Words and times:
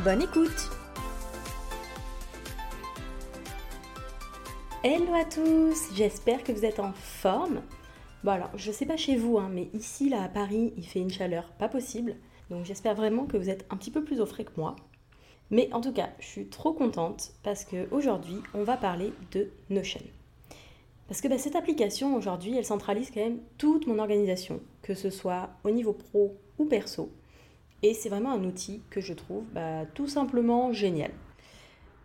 Bonne 0.00 0.22
écoute 0.22 0.70
Hello 4.82 5.14
à 5.14 5.24
tous, 5.24 5.94
j'espère 5.94 6.42
que 6.42 6.50
vous 6.50 6.64
êtes 6.64 6.80
en 6.80 6.92
forme. 6.92 7.62
Bon 8.24 8.32
alors, 8.32 8.50
je 8.56 8.72
sais 8.72 8.86
pas 8.86 8.96
chez 8.96 9.14
vous, 9.14 9.38
hein, 9.38 9.48
mais 9.52 9.68
ici 9.74 10.08
là 10.08 10.24
à 10.24 10.28
Paris, 10.28 10.72
il 10.76 10.84
fait 10.84 10.98
une 10.98 11.10
chaleur 11.10 11.52
pas 11.52 11.68
possible. 11.68 12.16
Donc 12.50 12.64
j'espère 12.64 12.96
vraiment 12.96 13.26
que 13.26 13.36
vous 13.36 13.48
êtes 13.48 13.64
un 13.70 13.76
petit 13.76 13.92
peu 13.92 14.02
plus 14.02 14.20
au 14.20 14.26
frais 14.26 14.44
que 14.44 14.58
moi. 14.58 14.74
Mais 15.50 15.68
en 15.72 15.80
tout 15.80 15.92
cas, 15.92 16.08
je 16.18 16.26
suis 16.26 16.46
trop 16.48 16.72
contente 16.72 17.32
parce 17.44 17.64
qu'aujourd'hui, 17.64 18.38
on 18.54 18.64
va 18.64 18.76
parler 18.76 19.12
de 19.30 19.50
Notion. 19.70 20.02
Parce 21.06 21.20
que 21.20 21.28
bah, 21.28 21.38
cette 21.38 21.54
application, 21.54 22.16
aujourd'hui, 22.16 22.56
elle 22.56 22.64
centralise 22.64 23.12
quand 23.12 23.20
même 23.20 23.40
toute 23.56 23.86
mon 23.86 24.00
organisation, 24.00 24.60
que 24.80 24.94
ce 24.94 25.10
soit 25.10 25.50
au 25.62 25.70
niveau 25.70 25.92
pro 25.92 26.34
ou 26.58 26.64
perso. 26.64 27.12
Et 27.82 27.94
c'est 27.94 28.08
vraiment 28.08 28.32
un 28.32 28.44
outil 28.44 28.80
que 28.90 29.00
je 29.00 29.12
trouve 29.12 29.44
bah, 29.52 29.84
tout 29.94 30.06
simplement 30.06 30.72
génial. 30.72 31.10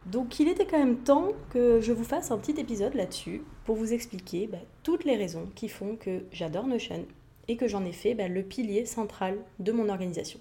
Donc 0.08 0.40
il 0.40 0.48
était 0.48 0.66
quand 0.66 0.80
même 0.80 1.04
temps 1.04 1.30
que 1.50 1.82
je 1.82 1.92
vous 1.92 2.06
fasse 2.06 2.32
un 2.32 2.38
petit 2.38 2.60
épisode 2.60 2.94
là-dessus 2.94 3.44
pour 3.66 3.76
vous 3.76 3.92
expliquer 3.92 4.48
bah, 4.48 4.60
toutes 4.84 5.04
les 5.04 5.18
raisons 5.18 5.50
qui 5.54 5.68
font 5.68 5.98
que 5.98 6.24
j'adore 6.32 6.66
Notion 6.66 7.06
et 7.50 7.58
que 7.58 7.68
j'en 7.68 7.84
ai 7.84 7.92
fait 7.92 8.14
le 8.28 8.44
pilier 8.44 8.86
central 8.86 9.38
de 9.60 9.72
mon 9.72 9.90
organisation. 9.90 10.40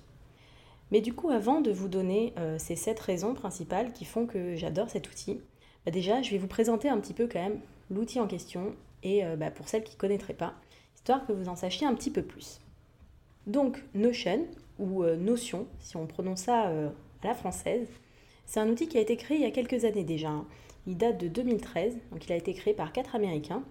Mais 0.92 1.00
du 1.00 1.12
coup, 1.14 1.30
avant 1.30 1.60
de 1.60 1.72
vous 1.72 1.88
donner 1.88 2.32
euh, 2.38 2.58
ces 2.58 2.76
sept 2.76 3.00
raisons 3.00 3.34
principales 3.34 3.92
qui 3.92 4.04
font 4.04 4.26
que 4.26 4.54
j'adore 4.54 4.88
cet 4.88 5.08
outil, 5.08 5.40
déjà 5.90 6.22
je 6.22 6.30
vais 6.30 6.38
vous 6.38 6.46
présenter 6.46 6.88
un 6.88 6.98
petit 7.00 7.14
peu 7.14 7.26
quand 7.26 7.42
même 7.42 7.60
l'outil 7.90 8.20
en 8.20 8.28
question 8.28 8.74
et 9.02 9.24
euh, 9.24 9.36
pour 9.50 9.68
celles 9.68 9.84
qui 9.84 9.96
ne 9.96 10.00
connaîtraient 10.00 10.34
pas, 10.34 10.54
histoire 10.94 11.26
que 11.26 11.32
vous 11.32 11.48
en 11.48 11.56
sachiez 11.56 11.86
un 11.86 11.94
petit 11.94 12.10
peu 12.10 12.22
plus. 12.22 12.60
Donc 13.46 13.82
Notion, 13.94 14.46
ou 14.78 15.02
euh, 15.02 15.16
Notion, 15.16 15.66
si 15.80 15.96
on 15.96 16.06
prononce 16.06 16.42
ça 16.42 16.68
euh, 16.68 16.88
à 17.22 17.28
la 17.28 17.34
française. 17.34 17.88
C'est 18.44 18.60
un 18.60 18.68
outil 18.68 18.88
qui 18.88 18.98
a 18.98 19.00
été 19.00 19.16
créé 19.16 19.38
il 19.38 19.42
y 19.42 19.46
a 19.46 19.50
quelques 19.50 19.84
années 19.84 20.04
déjà. 20.04 20.30
Hein. 20.30 20.46
Il 20.86 20.96
date 20.96 21.18
de 21.18 21.28
2013, 21.28 21.96
donc 22.12 22.26
il 22.26 22.32
a 22.32 22.36
été 22.36 22.54
créé 22.54 22.74
par 22.74 22.92
quatre 22.92 23.16
Américains. 23.16 23.62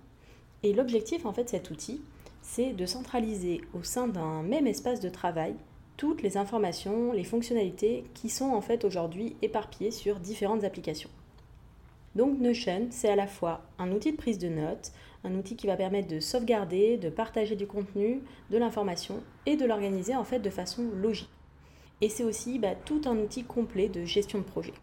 Et 0.63 0.73
l'objectif 0.73 1.25
en 1.25 1.33
fait 1.33 1.45
de 1.45 1.49
cet 1.49 1.69
outil, 1.69 2.01
c'est 2.41 2.73
de 2.73 2.85
centraliser 2.85 3.61
au 3.73 3.83
sein 3.83 4.07
d'un 4.07 4.43
même 4.43 4.67
espace 4.67 4.99
de 4.99 5.09
travail 5.09 5.55
toutes 5.97 6.21
les 6.21 6.37
informations, 6.37 7.13
les 7.13 7.23
fonctionnalités 7.23 8.03
qui 8.13 8.29
sont 8.29 8.51
en 8.51 8.61
fait 8.61 8.83
aujourd'hui 8.83 9.37
éparpillées 9.41 9.91
sur 9.91 10.19
différentes 10.19 10.63
applications. 10.63 11.09
Donc 12.15 12.39
Notion, 12.39 12.87
c'est 12.91 13.09
à 13.09 13.15
la 13.15 13.27
fois 13.27 13.61
un 13.77 13.91
outil 13.91 14.13
de 14.13 14.17
prise 14.17 14.39
de 14.39 14.47
notes, 14.47 14.93
un 15.25 15.35
outil 15.35 15.57
qui 15.57 15.67
va 15.67 15.75
permettre 15.75 16.07
de 16.07 16.21
sauvegarder, 16.21 16.97
de 16.97 17.09
partager 17.09 17.57
du 17.57 17.67
contenu, 17.67 18.21
de 18.49 18.57
l'information 18.57 19.21
et 19.45 19.57
de 19.57 19.65
l'organiser 19.65 20.15
en 20.15 20.23
fait 20.23 20.39
de 20.39 20.49
façon 20.49 20.83
logique. 20.95 21.29
Et 21.99 22.07
c'est 22.07 22.23
aussi 22.23 22.57
bah, 22.57 22.75
tout 22.75 23.01
un 23.05 23.17
outil 23.17 23.43
complet 23.43 23.89
de 23.89 24.05
gestion 24.05 24.39
de 24.39 24.43
projet. 24.43 24.73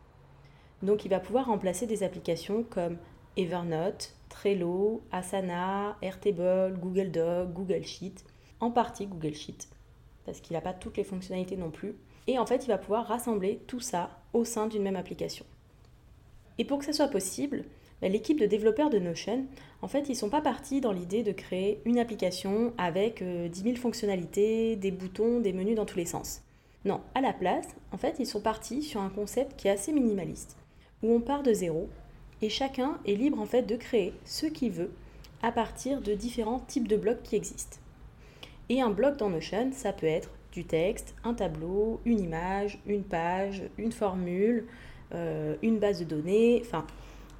Donc 0.82 1.04
il 1.04 1.08
va 1.08 1.20
pouvoir 1.20 1.46
remplacer 1.46 1.86
des 1.86 2.02
applications 2.02 2.64
comme 2.68 2.98
Evernote, 3.38 4.14
Trello, 4.28 5.02
Asana, 5.10 5.96
Airtable, 6.02 6.78
Google 6.78 7.10
Doc, 7.10 7.52
Google 7.52 7.84
Sheet, 7.84 8.24
en 8.60 8.70
partie 8.70 9.06
Google 9.06 9.34
Sheet, 9.34 9.68
parce 10.26 10.40
qu'il 10.40 10.54
n'a 10.54 10.60
pas 10.60 10.74
toutes 10.74 10.98
les 10.98 11.04
fonctionnalités 11.04 11.56
non 11.56 11.70
plus. 11.70 11.94
Et 12.26 12.38
en 12.38 12.46
fait, 12.46 12.64
il 12.64 12.68
va 12.68 12.78
pouvoir 12.78 13.06
rassembler 13.06 13.60
tout 13.66 13.80
ça 13.80 14.10
au 14.32 14.44
sein 14.44 14.66
d'une 14.66 14.82
même 14.82 14.96
application. 14.96 15.44
Et 16.58 16.64
pour 16.64 16.78
que 16.78 16.84
ça 16.84 16.92
soit 16.92 17.08
possible, 17.08 17.64
bah, 18.00 18.08
l'équipe 18.08 18.40
de 18.40 18.46
développeurs 18.46 18.90
de 18.90 18.98
Notion, 18.98 19.46
en 19.80 19.88
fait, 19.88 20.08
ils 20.08 20.12
ne 20.12 20.16
sont 20.16 20.28
pas 20.28 20.40
partis 20.40 20.80
dans 20.80 20.92
l'idée 20.92 21.22
de 21.22 21.32
créer 21.32 21.80
une 21.84 21.98
application 21.98 22.72
avec 22.78 23.22
10 23.22 23.24
euh, 23.24 23.48
000 23.50 23.76
fonctionnalités, 23.76 24.76
des 24.76 24.90
boutons, 24.90 25.40
des 25.40 25.52
menus 25.52 25.76
dans 25.76 25.86
tous 25.86 25.98
les 25.98 26.06
sens. 26.06 26.42
Non, 26.84 27.00
à 27.14 27.20
la 27.20 27.32
place, 27.32 27.68
en 27.92 27.98
fait, 27.98 28.16
ils 28.18 28.26
sont 28.26 28.40
partis 28.40 28.82
sur 28.82 29.00
un 29.00 29.08
concept 29.08 29.56
qui 29.56 29.68
est 29.68 29.72
assez 29.72 29.92
minimaliste, 29.92 30.56
où 31.02 31.12
on 31.12 31.20
part 31.20 31.44
de 31.44 31.52
zéro 31.52 31.88
et 32.42 32.48
chacun 32.48 32.98
est 33.06 33.14
libre 33.14 33.40
en 33.40 33.46
fait 33.46 33.62
de 33.62 33.76
créer 33.76 34.12
ce 34.24 34.46
qu'il 34.46 34.72
veut 34.72 34.90
à 35.42 35.52
partir 35.52 36.00
de 36.00 36.14
différents 36.14 36.58
types 36.58 36.88
de 36.88 36.96
blocs 36.96 37.22
qui 37.22 37.36
existent. 37.36 37.78
Et 38.68 38.80
un 38.80 38.90
bloc 38.90 39.16
dans 39.16 39.30
Notion, 39.30 39.70
ça 39.72 39.92
peut 39.92 40.06
être 40.06 40.30
du 40.52 40.64
texte, 40.64 41.14
un 41.24 41.34
tableau, 41.34 42.00
une 42.04 42.20
image, 42.20 42.78
une 42.86 43.04
page, 43.04 43.62
une 43.78 43.92
formule, 43.92 44.66
euh, 45.14 45.56
une 45.62 45.78
base 45.78 46.00
de 46.00 46.04
données, 46.04 46.62
enfin, 46.64 46.86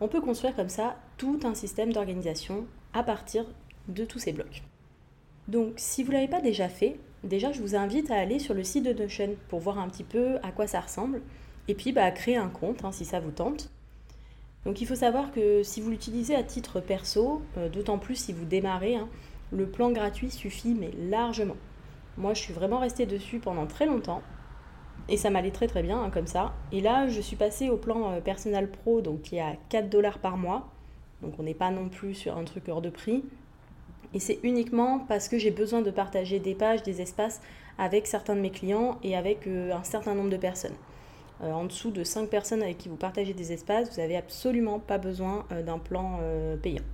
on 0.01 0.09
peut 0.09 0.21
construire 0.21 0.55
comme 0.57 0.69
ça 0.69 0.97
tout 1.17 1.41
un 1.45 1.55
système 1.55 1.93
d'organisation 1.93 2.67
à 2.93 3.03
partir 3.03 3.47
de 3.89 4.05
tous 4.05 4.19
ces 4.19 4.33
blocs. 4.33 4.63
Donc 5.49 5.75
si 5.77 6.03
vous 6.03 6.11
ne 6.11 6.17
l'avez 6.17 6.29
pas 6.29 6.41
déjà 6.41 6.69
fait, 6.69 6.99
déjà 7.25 7.53
je 7.53 7.61
vous 7.61 7.75
invite 7.75 8.11
à 8.11 8.17
aller 8.17 8.39
sur 8.39 8.55
le 8.55 8.65
site 8.65 8.85
de 8.85 8.93
Notion 8.93 9.37
pour 9.49 9.61
voir 9.61 9.79
un 9.79 9.89
petit 9.89 10.05
peu 10.05 10.37
à 10.43 10.53
quoi 10.53 10.67
ça 10.67 10.81
ressemble 10.81 11.21
et 11.69 11.75
puis 11.75 11.93
bah, 11.93 12.11
créer 12.11 12.37
un 12.37 12.49
compte 12.49 12.85
hein, 12.85 12.93
si 12.93 13.05
ça 13.05 13.21
vous 13.21 13.31
tente. 13.31 13.71
Donc 14.65 14.81
il 14.81 14.87
faut 14.87 14.95
savoir 14.95 15.33
que 15.33 15.63
si 15.63 15.81
vous 15.81 15.91
l'utilisez 15.91 16.37
à 16.37 16.43
titre 16.43 16.81
perso, 16.81 17.43
euh, 17.57 17.69
d'autant 17.69 17.99
plus 17.99 18.15
si 18.17 18.33
vous 18.33 18.45
démarrez, 18.45 18.95
hein, 18.95 19.09
le 19.51 19.67
plan 19.67 19.91
gratuit 19.91 20.31
suffit 20.31 20.75
mais 20.75 20.93
largement. 21.11 21.57
Moi 22.17 22.35
je 22.35 22.41
suis 22.41 22.53
vraiment 22.53 22.79
restée 22.79 23.07
dessus 23.07 23.39
pendant 23.39 23.67
très 23.67 23.87
longtemps 23.87 24.23
et 25.09 25.17
ça 25.17 25.31
m'allait 25.31 25.51
très 25.51 25.67
très 25.67 25.83
bien 25.83 26.03
hein, 26.03 26.11
comme 26.11 26.27
ça. 26.27 26.53
Et 26.71 26.81
là, 26.81 27.09
je 27.09 27.21
suis 27.21 27.37
passée 27.37 27.71
au 27.71 27.77
plan 27.77 28.13
euh, 28.13 28.21
Personal 28.21 28.71
Pro, 28.71 29.01
donc 29.01 29.23
qui 29.23 29.37
est 29.37 29.41
à 29.41 29.57
4 29.69 29.89
dollars 29.89 30.19
par 30.19 30.37
mois. 30.37 30.69
Donc 31.23 31.35
on 31.39 31.43
n'est 31.43 31.55
pas 31.55 31.71
non 31.71 31.89
plus 31.89 32.15
sur 32.15 32.37
un 32.37 32.45
truc 32.45 32.69
hors 32.69 32.83
de 32.83 32.91
prix. 32.91 33.25
Et 34.15 34.21
c'est 34.21 34.39
uniquement 34.43 35.01
parce 35.09 35.29
que 35.29 35.39
j'ai 35.39 35.51
besoin 35.51 35.81
de 35.83 35.91
partager 35.91 36.39
des 36.39 36.55
pages, 36.55 36.83
des 36.83 37.01
espaces 37.01 37.41
avec 37.79 38.07
certains 38.07 38.37
de 38.37 38.41
mes 38.41 38.51
clients 38.51 38.99
et 39.03 39.17
avec 39.17 39.47
euh, 39.47 39.73
un 39.73 39.85
certain 39.85 40.15
nombre 40.15 40.31
de 40.31 40.37
personnes. 40.37 40.77
Euh, 41.43 41.53
en 41.53 41.65
dessous 41.65 41.91
de 41.91 42.05
5 42.05 42.29
personnes 42.29 42.63
avec 42.63 42.79
qui 42.79 42.89
vous 42.89 42.97
partagez 42.97 43.35
des 43.35 43.53
espaces, 43.53 43.91
vous 43.91 44.01
n'avez 44.01 44.17
absolument 44.17 44.79
pas 44.79 44.99
besoin 44.99 45.47
d'un 45.65 45.79
plan 45.79 46.21
payant. 46.63 46.85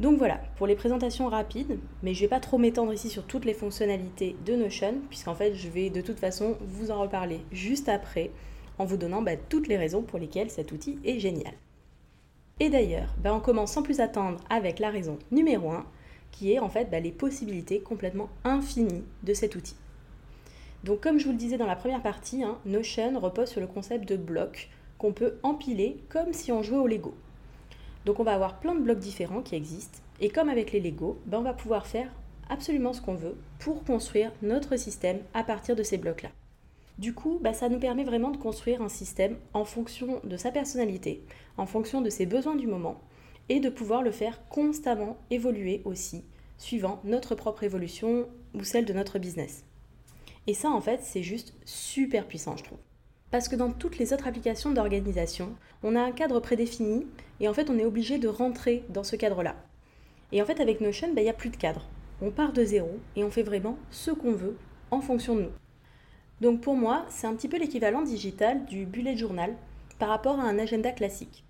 Donc 0.00 0.16
voilà, 0.16 0.40
pour 0.56 0.66
les 0.66 0.76
présentations 0.76 1.28
rapides, 1.28 1.78
mais 2.02 2.14
je 2.14 2.20
ne 2.20 2.24
vais 2.24 2.30
pas 2.30 2.40
trop 2.40 2.56
m'étendre 2.56 2.94
ici 2.94 3.10
sur 3.10 3.26
toutes 3.26 3.44
les 3.44 3.52
fonctionnalités 3.52 4.34
de 4.46 4.56
Notion, 4.56 4.94
puisqu'en 5.10 5.34
fait 5.34 5.54
je 5.54 5.68
vais 5.68 5.90
de 5.90 6.00
toute 6.00 6.18
façon 6.18 6.56
vous 6.62 6.90
en 6.90 7.02
reparler 7.02 7.40
juste 7.52 7.90
après, 7.90 8.30
en 8.78 8.86
vous 8.86 8.96
donnant 8.96 9.20
bah, 9.20 9.36
toutes 9.36 9.68
les 9.68 9.76
raisons 9.76 10.00
pour 10.00 10.18
lesquelles 10.18 10.50
cet 10.50 10.72
outil 10.72 10.98
est 11.04 11.18
génial. 11.18 11.52
Et 12.60 12.70
d'ailleurs, 12.70 13.14
bah, 13.22 13.34
on 13.34 13.40
commence 13.40 13.72
sans 13.72 13.82
plus 13.82 14.00
attendre 14.00 14.40
avec 14.48 14.78
la 14.78 14.88
raison 14.88 15.18
numéro 15.30 15.70
1, 15.70 15.84
qui 16.30 16.50
est 16.50 16.60
en 16.60 16.70
fait 16.70 16.90
bah, 16.90 17.00
les 17.00 17.12
possibilités 17.12 17.80
complètement 17.80 18.30
infinies 18.44 19.04
de 19.22 19.34
cet 19.34 19.54
outil. 19.54 19.76
Donc 20.82 21.02
comme 21.02 21.18
je 21.18 21.26
vous 21.26 21.32
le 21.32 21.36
disais 21.36 21.58
dans 21.58 21.66
la 21.66 21.76
première 21.76 22.02
partie, 22.02 22.42
hein, 22.42 22.56
Notion 22.64 23.20
repose 23.20 23.50
sur 23.50 23.60
le 23.60 23.66
concept 23.66 24.08
de 24.08 24.16
bloc 24.16 24.70
qu'on 24.96 25.12
peut 25.12 25.34
empiler 25.42 25.98
comme 26.08 26.32
si 26.32 26.52
on 26.52 26.62
jouait 26.62 26.78
au 26.78 26.86
Lego. 26.86 27.14
Donc 28.04 28.20
on 28.20 28.24
va 28.24 28.34
avoir 28.34 28.60
plein 28.60 28.74
de 28.74 28.80
blocs 28.80 28.98
différents 28.98 29.42
qui 29.42 29.54
existent. 29.54 29.98
Et 30.20 30.30
comme 30.30 30.48
avec 30.48 30.72
les 30.72 30.80
Lego, 30.80 31.18
ben 31.26 31.38
on 31.38 31.42
va 31.42 31.54
pouvoir 31.54 31.86
faire 31.86 32.10
absolument 32.48 32.92
ce 32.92 33.00
qu'on 33.00 33.14
veut 33.14 33.36
pour 33.58 33.84
construire 33.84 34.32
notre 34.42 34.76
système 34.76 35.20
à 35.34 35.44
partir 35.44 35.76
de 35.76 35.82
ces 35.82 35.98
blocs-là. 35.98 36.30
Du 36.98 37.14
coup, 37.14 37.38
ben, 37.40 37.54
ça 37.54 37.70
nous 37.70 37.78
permet 37.78 38.04
vraiment 38.04 38.30
de 38.30 38.36
construire 38.36 38.82
un 38.82 38.90
système 38.90 39.38
en 39.54 39.64
fonction 39.64 40.20
de 40.22 40.36
sa 40.36 40.50
personnalité, 40.50 41.24
en 41.56 41.64
fonction 41.64 42.02
de 42.02 42.10
ses 42.10 42.26
besoins 42.26 42.56
du 42.56 42.66
moment, 42.66 43.00
et 43.48 43.58
de 43.58 43.70
pouvoir 43.70 44.02
le 44.02 44.10
faire 44.10 44.46
constamment 44.48 45.16
évoluer 45.30 45.80
aussi, 45.86 46.24
suivant 46.58 47.00
notre 47.04 47.34
propre 47.34 47.62
évolution 47.62 48.28
ou 48.54 48.64
celle 48.64 48.84
de 48.84 48.92
notre 48.92 49.18
business. 49.18 49.64
Et 50.46 50.52
ça, 50.52 50.70
en 50.70 50.80
fait, 50.82 51.00
c'est 51.02 51.22
juste 51.22 51.54
super 51.64 52.26
puissant, 52.26 52.56
je 52.58 52.64
trouve. 52.64 52.78
Parce 53.30 53.48
que 53.48 53.56
dans 53.56 53.70
toutes 53.70 53.98
les 53.98 54.12
autres 54.12 54.26
applications 54.26 54.72
d'organisation, 54.72 55.50
on 55.82 55.94
a 55.94 56.02
un 56.02 56.10
cadre 56.10 56.40
prédéfini 56.40 57.06
et 57.38 57.48
en 57.48 57.54
fait 57.54 57.70
on 57.70 57.78
est 57.78 57.84
obligé 57.84 58.18
de 58.18 58.28
rentrer 58.28 58.84
dans 58.88 59.04
ce 59.04 59.16
cadre-là. 59.16 59.54
Et 60.32 60.42
en 60.42 60.44
fait 60.44 60.60
avec 60.60 60.80
Notion, 60.80 61.08
ben, 61.14 61.20
il 61.20 61.24
n'y 61.24 61.30
a 61.30 61.34
plus 61.34 61.50
de 61.50 61.56
cadre. 61.56 61.86
On 62.22 62.30
part 62.30 62.52
de 62.52 62.64
zéro 62.64 62.98
et 63.16 63.22
on 63.22 63.30
fait 63.30 63.44
vraiment 63.44 63.78
ce 63.90 64.10
qu'on 64.10 64.32
veut 64.32 64.56
en 64.90 65.00
fonction 65.00 65.36
de 65.36 65.42
nous. 65.42 65.52
Donc 66.40 66.60
pour 66.60 66.74
moi, 66.74 67.06
c'est 67.08 67.26
un 67.26 67.34
petit 67.34 67.48
peu 67.48 67.58
l'équivalent 67.58 68.02
digital 68.02 68.64
du 68.64 68.84
bullet 68.84 69.16
journal 69.16 69.54
par 69.98 70.08
rapport 70.08 70.40
à 70.40 70.44
un 70.44 70.58
agenda 70.58 70.90
classique. 70.90 71.44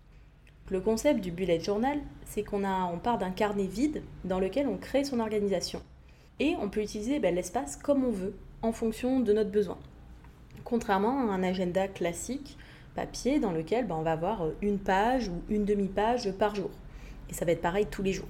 Le 0.68 0.80
concept 0.80 1.20
du 1.20 1.30
bullet 1.30 1.60
journal, 1.60 1.98
c'est 2.26 2.44
qu'on 2.44 2.64
on 2.64 2.98
part 2.98 3.18
d'un 3.18 3.30
carnet 3.30 3.66
vide 3.66 4.02
dans 4.24 4.38
lequel 4.38 4.68
on 4.68 4.76
crée 4.76 5.04
son 5.04 5.18
organisation. 5.18 5.82
Et 6.40 6.54
on 6.60 6.68
peut 6.68 6.82
utiliser 6.82 7.20
ben, 7.20 7.34
l'espace 7.34 7.76
comme 7.76 8.04
on 8.04 8.10
veut 8.10 8.34
en 8.62 8.72
fonction 8.72 9.20
de 9.20 9.32
notre 9.32 9.50
besoin. 9.50 9.78
Contrairement 10.64 11.30
à 11.30 11.34
un 11.34 11.42
agenda 11.42 11.88
classique 11.88 12.56
papier 12.94 13.38
dans 13.38 13.52
lequel 13.52 13.86
ben, 13.86 13.96
on 13.96 14.02
va 14.02 14.12
avoir 14.12 14.48
une 14.62 14.78
page 14.78 15.28
ou 15.28 15.42
une 15.48 15.64
demi-page 15.64 16.32
par 16.32 16.54
jour. 16.54 16.70
Et 17.28 17.34
ça 17.34 17.44
va 17.44 17.52
être 17.52 17.62
pareil 17.62 17.86
tous 17.90 18.02
les 18.02 18.12
jours. 18.12 18.28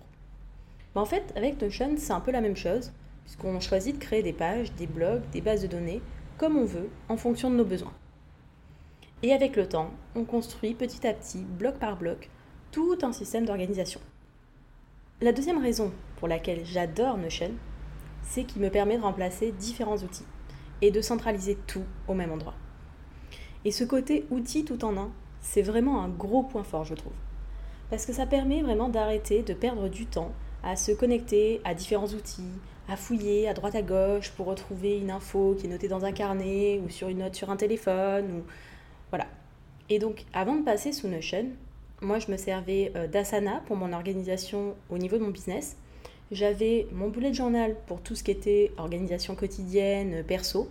Ben, 0.95 1.01
en 1.01 1.07
fait, 1.07 1.33
avec 1.37 1.61
Notion, 1.61 1.95
c'est 1.97 2.13
un 2.13 2.21
peu 2.21 2.31
la 2.31 2.41
même 2.41 2.57
chose, 2.57 2.93
puisqu'on 3.25 3.59
choisit 3.61 3.95
de 3.99 4.03
créer 4.03 4.23
des 4.23 4.33
pages, 4.33 4.73
des 4.75 4.87
blogs, 4.87 5.23
des 5.33 5.41
bases 5.41 5.63
de 5.63 5.67
données, 5.67 6.03
comme 6.39 6.57
on 6.57 6.65
veut, 6.65 6.89
en 7.09 7.17
fonction 7.17 7.51
de 7.51 7.57
nos 7.57 7.65
besoins. 7.65 7.93
Et 9.23 9.33
avec 9.33 9.57
le 9.57 9.69
temps, 9.69 9.91
on 10.15 10.25
construit 10.25 10.75
petit 10.75 11.07
à 11.07 11.13
petit, 11.13 11.45
bloc 11.45 11.75
par 11.77 11.97
bloc, 11.97 12.31
tout 12.71 12.99
un 13.03 13.13
système 13.13 13.45
d'organisation. 13.45 14.01
La 15.21 15.33
deuxième 15.33 15.61
raison 15.61 15.93
pour 16.17 16.29
laquelle 16.29 16.65
j'adore 16.65 17.19
Notion, 17.19 17.53
c'est 18.23 18.45
qu'il 18.45 18.63
me 18.63 18.71
permet 18.71 18.97
de 18.97 19.03
remplacer 19.03 19.53
différents 19.53 19.99
outils 19.99 20.25
et 20.83 20.91
de 20.91 21.01
centraliser 21.01 21.57
tout 21.67 21.85
au 22.09 22.15
même 22.15 22.33
endroit. 22.33 22.55
Et 23.65 23.71
ce 23.71 23.85
côté 23.85 24.27
outil 24.31 24.65
tout 24.65 24.85
en 24.85 24.97
un, 24.97 25.11
c'est 25.41 25.63
vraiment 25.63 26.03
un 26.03 26.09
gros 26.09 26.43
point 26.43 26.65
fort, 26.65 26.85
je 26.85 26.95
trouve. 26.95 27.13
Parce 27.91 28.07
que 28.07 28.13
ça 28.13 28.27
permet 28.27 28.63
vraiment 28.63 28.89
d'arrêter 28.89 29.43
de 29.43 29.53
perdre 29.53 29.89
du 29.89 30.07
temps 30.07 30.33
à 30.63 30.77
se 30.77 30.93
connecter 30.93 31.61
à 31.65 31.75
différents 31.75 32.09
outils, 32.09 32.59
à 32.89 32.97
fouiller 32.97 33.49
à 33.49 33.55
droite 33.55 33.75
à 33.75 33.83
gauche 33.83 34.31
pour 34.33 34.47
retrouver 34.47 34.99
une 34.99 35.11
info 35.11 35.57
qui 35.59 35.67
est 35.67 35.69
notée 35.71 35.89
dans 35.89 36.05
un 36.05 36.13
carnet 36.13 36.81
ou 36.85 36.89
sur 36.89 37.09
une 37.09 37.19
note 37.19 37.35
sur 37.35 37.51
un 37.51 37.57
téléphone 37.57 38.31
ou 38.33 38.43
voilà. 39.11 39.27
Et 39.89 39.99
donc 39.99 40.25
avant 40.33 40.57
de 40.57 40.65
passer 40.65 40.93
sous 40.93 41.09
Notion, 41.09 41.47
moi 42.01 42.19
je 42.19 42.31
me 42.31 42.37
servais 42.37 42.93
euh, 42.97 43.07
d'Asana 43.07 43.63
pour 43.67 43.77
mon 43.77 43.93
organisation 43.93 44.75
au 44.89 44.99
niveau 44.99 45.19
de 45.19 45.23
mon 45.23 45.31
business. 45.31 45.77
J'avais 46.31 46.87
mon 46.93 47.09
bullet 47.09 47.35
journal 47.35 47.77
pour 47.87 48.03
tout 48.03 48.15
ce 48.15 48.23
qui 48.23 48.31
était 48.31 48.73
organisation 48.77 49.35
quotidienne, 49.35 50.15
euh, 50.15 50.23
perso. 50.23 50.69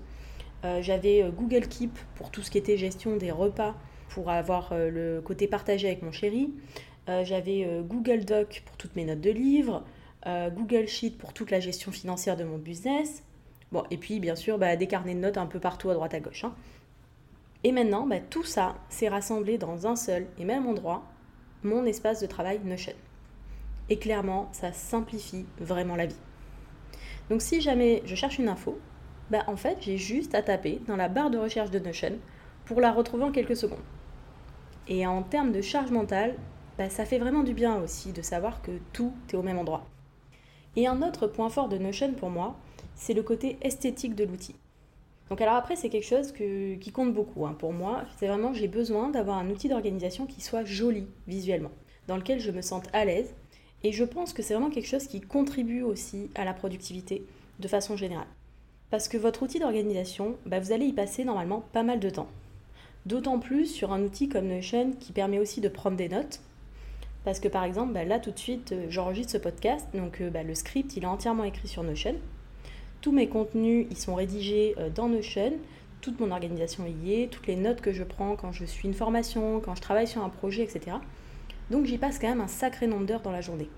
Euh, 0.64 0.82
j'avais 0.82 1.24
Google 1.36 1.68
Keep 1.68 1.98
pour 2.16 2.32
tout 2.32 2.42
ce 2.42 2.52
qui 2.52 2.58
était 2.58 2.78
gestion 2.78 3.18
des 3.18 3.32
repas 3.32 3.76
pour 4.10 4.30
avoir 4.30 4.74
le 4.74 5.22
côté 5.22 5.48
partagé 5.48 5.88
avec 5.88 6.02
mon 6.02 6.12
chéri. 6.12 6.52
J'avais 7.24 7.68
Google 7.88 8.26
Doc 8.26 8.64
pour 8.66 8.76
toutes 8.76 8.96
mes 8.96 9.06
notes 9.06 9.22
de 9.22 9.30
livres. 9.30 9.84
Google 10.26 10.88
Sheet 10.88 11.12
pour 11.12 11.32
toute 11.32 11.52
la 11.52 11.60
gestion 11.60 11.92
financière 11.92 12.36
de 12.36 12.44
mon 12.44 12.58
business. 12.58 13.24
Bon, 13.72 13.84
et 13.92 13.98
puis 13.98 14.20
bien 14.20 14.36
sûr, 14.36 14.58
bah, 14.58 14.76
des 14.76 14.88
carnets 14.88 15.14
de 15.14 15.20
notes 15.20 15.38
un 15.38 15.46
peu 15.46 15.60
partout 15.60 15.90
à 15.90 15.94
droite 15.94 16.14
à 16.14 16.20
gauche. 16.20 16.44
Hein. 16.44 16.56
Et 17.64 17.72
maintenant, 17.72 18.08
bah, 18.08 18.20
tout 18.20 18.44
ça 18.44 18.76
s'est 18.90 19.10
rassemblé 19.10 19.58
dans 19.58 19.86
un 19.86 19.96
seul 19.96 20.26
et 20.38 20.46
même 20.46 20.66
endroit, 20.66 21.04
mon 21.64 21.86
espace 21.86 22.22
de 22.22 22.28
travail 22.28 22.60
Notion. 22.64 22.94
Et 23.90 23.98
clairement, 23.98 24.50
ça 24.52 24.72
simplifie 24.72 25.46
vraiment 25.60 25.96
la 25.96 26.06
vie. 26.06 26.20
Donc 27.30 27.42
si 27.42 27.62
jamais 27.62 28.02
je 28.06 28.16
cherche 28.16 28.40
une 28.40 28.50
info, 28.50 28.80
bah, 29.30 29.44
en 29.48 29.56
fait, 29.56 29.78
j'ai 29.82 29.98
juste 29.98 30.34
à 30.34 30.42
taper 30.42 30.82
dans 30.88 30.96
la 30.96 31.10
barre 31.10 31.30
de 31.30 31.38
recherche 31.38 31.70
de 31.72 31.80
Notion 31.80 32.18
pour 32.66 32.82
la 32.82 32.92
retrouver 32.92 33.24
en 33.24 33.32
quelques 33.32 33.58
secondes. 33.58 33.80
Et 34.88 35.06
en 35.06 35.22
termes 35.22 35.52
de 35.52 35.62
charge 35.62 35.92
mentale, 35.92 36.36
bah, 36.78 36.90
ça 36.90 37.06
fait 37.06 37.20
vraiment 37.20 37.44
du 37.44 37.54
bien 37.54 37.80
aussi 37.82 38.12
de 38.12 38.22
savoir 38.22 38.62
que 38.62 38.72
tout 38.94 39.14
est 39.32 39.36
au 39.36 39.44
même 39.44 39.60
endroit. 39.60 39.86
Et 40.76 40.88
un 40.88 41.02
autre 41.02 41.28
point 41.28 41.50
fort 41.50 41.70
de 41.70 41.78
Notion 41.78 42.14
pour 42.14 42.30
moi, 42.30 42.56
c'est 42.96 43.14
le 43.14 43.24
côté 43.24 43.58
esthétique 43.62 44.16
de 44.16 44.24
l'outil. 44.24 44.56
Donc 45.30 45.42
alors 45.42 45.56
après, 45.56 45.76
c'est 45.76 45.90
quelque 45.90 46.08
chose 46.08 46.32
qui 46.32 46.92
compte 46.92 47.14
beaucoup 47.14 47.46
hein. 47.46 47.56
pour 47.58 47.72
moi. 47.72 48.04
C'est 48.18 48.28
vraiment, 48.28 48.54
j'ai 48.54 48.68
besoin 48.68 49.10
d'avoir 49.10 49.38
un 49.38 49.50
outil 49.50 49.70
d'organisation 49.70 50.26
qui 50.26 50.42
soit 50.42 50.64
joli 50.64 51.08
visuellement, 51.28 51.72
dans 52.08 52.18
lequel 52.18 52.40
je 52.40 52.50
me 52.50 52.62
sente 52.62 52.88
à 52.94 53.06
l'aise. 53.06 53.36
Et 53.84 53.92
je 53.92 54.04
pense 54.04 54.34
que 54.34 54.42
c'est 54.42 54.54
vraiment 54.54 54.70
quelque 54.70 54.88
chose 54.88 55.08
qui 55.08 55.22
contribue 55.22 55.84
aussi 55.84 56.30
à 56.36 56.46
la 56.46 56.54
productivité 56.54 57.24
de 57.60 57.68
façon 57.68 57.96
générale. 57.96 58.28
Parce 58.90 59.08
que 59.08 59.18
votre 59.18 59.44
outil 59.44 59.60
d'organisation, 59.60 60.36
bah, 60.46 60.60
vous 60.60 60.72
allez 60.72 60.86
y 60.86 60.94
passer 60.94 61.24
normalement 61.24 61.64
pas 61.74 61.84
mal 61.84 62.00
de 62.00 62.10
temps. 62.10 62.28
D'autant 63.06 63.40
plus 63.40 63.68
sur 63.68 63.94
un 63.94 64.04
outil 64.04 64.28
comme 64.28 64.48
Notion 64.48 64.94
qui 65.00 65.14
permet 65.14 65.40
aussi 65.40 65.62
de 65.62 65.70
prendre 65.70 65.96
des 65.96 66.10
notes. 66.10 66.42
Parce 67.24 67.40
que 67.40 67.48
par 67.48 67.64
exemple, 67.64 67.94
bah, 67.94 68.04
là 68.04 68.20
tout 68.20 68.32
de 68.32 68.40
suite, 68.40 68.72
euh, 68.72 68.88
j'enregistre 68.90 69.34
ce 69.34 69.38
podcast, 69.38 69.88
donc 69.94 70.22
euh, 70.22 70.30
bah, 70.30 70.44
le 70.44 70.56
script 70.56 70.98
il 70.98 71.04
est 71.04 71.08
entièrement 71.08 71.44
écrit 71.44 71.68
sur 71.68 71.84
Notion. 71.84 72.16
Tous 73.02 73.12
mes 73.12 73.28
contenus, 73.28 73.88
ils 73.92 73.98
sont 73.98 74.16
rédigés 74.16 74.76
euh, 74.78 74.90
dans 74.90 75.08
Notion. 75.08 75.54
Toute 76.02 76.20
mon 76.20 76.32
organisation 76.32 76.86
est 76.86 77.08
y 77.08 77.28
toutes 77.28 77.48
les 77.48 77.56
notes 77.56 77.82
que 77.82 77.92
je 77.92 78.04
prends 78.04 78.36
quand 78.36 78.52
je 78.52 78.66
suis 78.66 78.88
une 78.88 78.94
formation, 78.94 79.60
quand 79.60 79.76
je 79.76 79.82
travaille 79.82 80.08
sur 80.08 80.24
un 80.24 80.30
projet, 80.30 80.64
etc. 80.64 80.98
Donc 81.70 81.86
j'y 81.86 81.98
passe 81.98 82.20
quand 82.20 82.30
même 82.30 82.42
un 82.42 82.48
sacré 82.48 82.88
nombre 82.88 83.06
d'heures 83.06 83.22
dans 83.22 83.32
la 83.32 83.42
journée. 83.42 83.70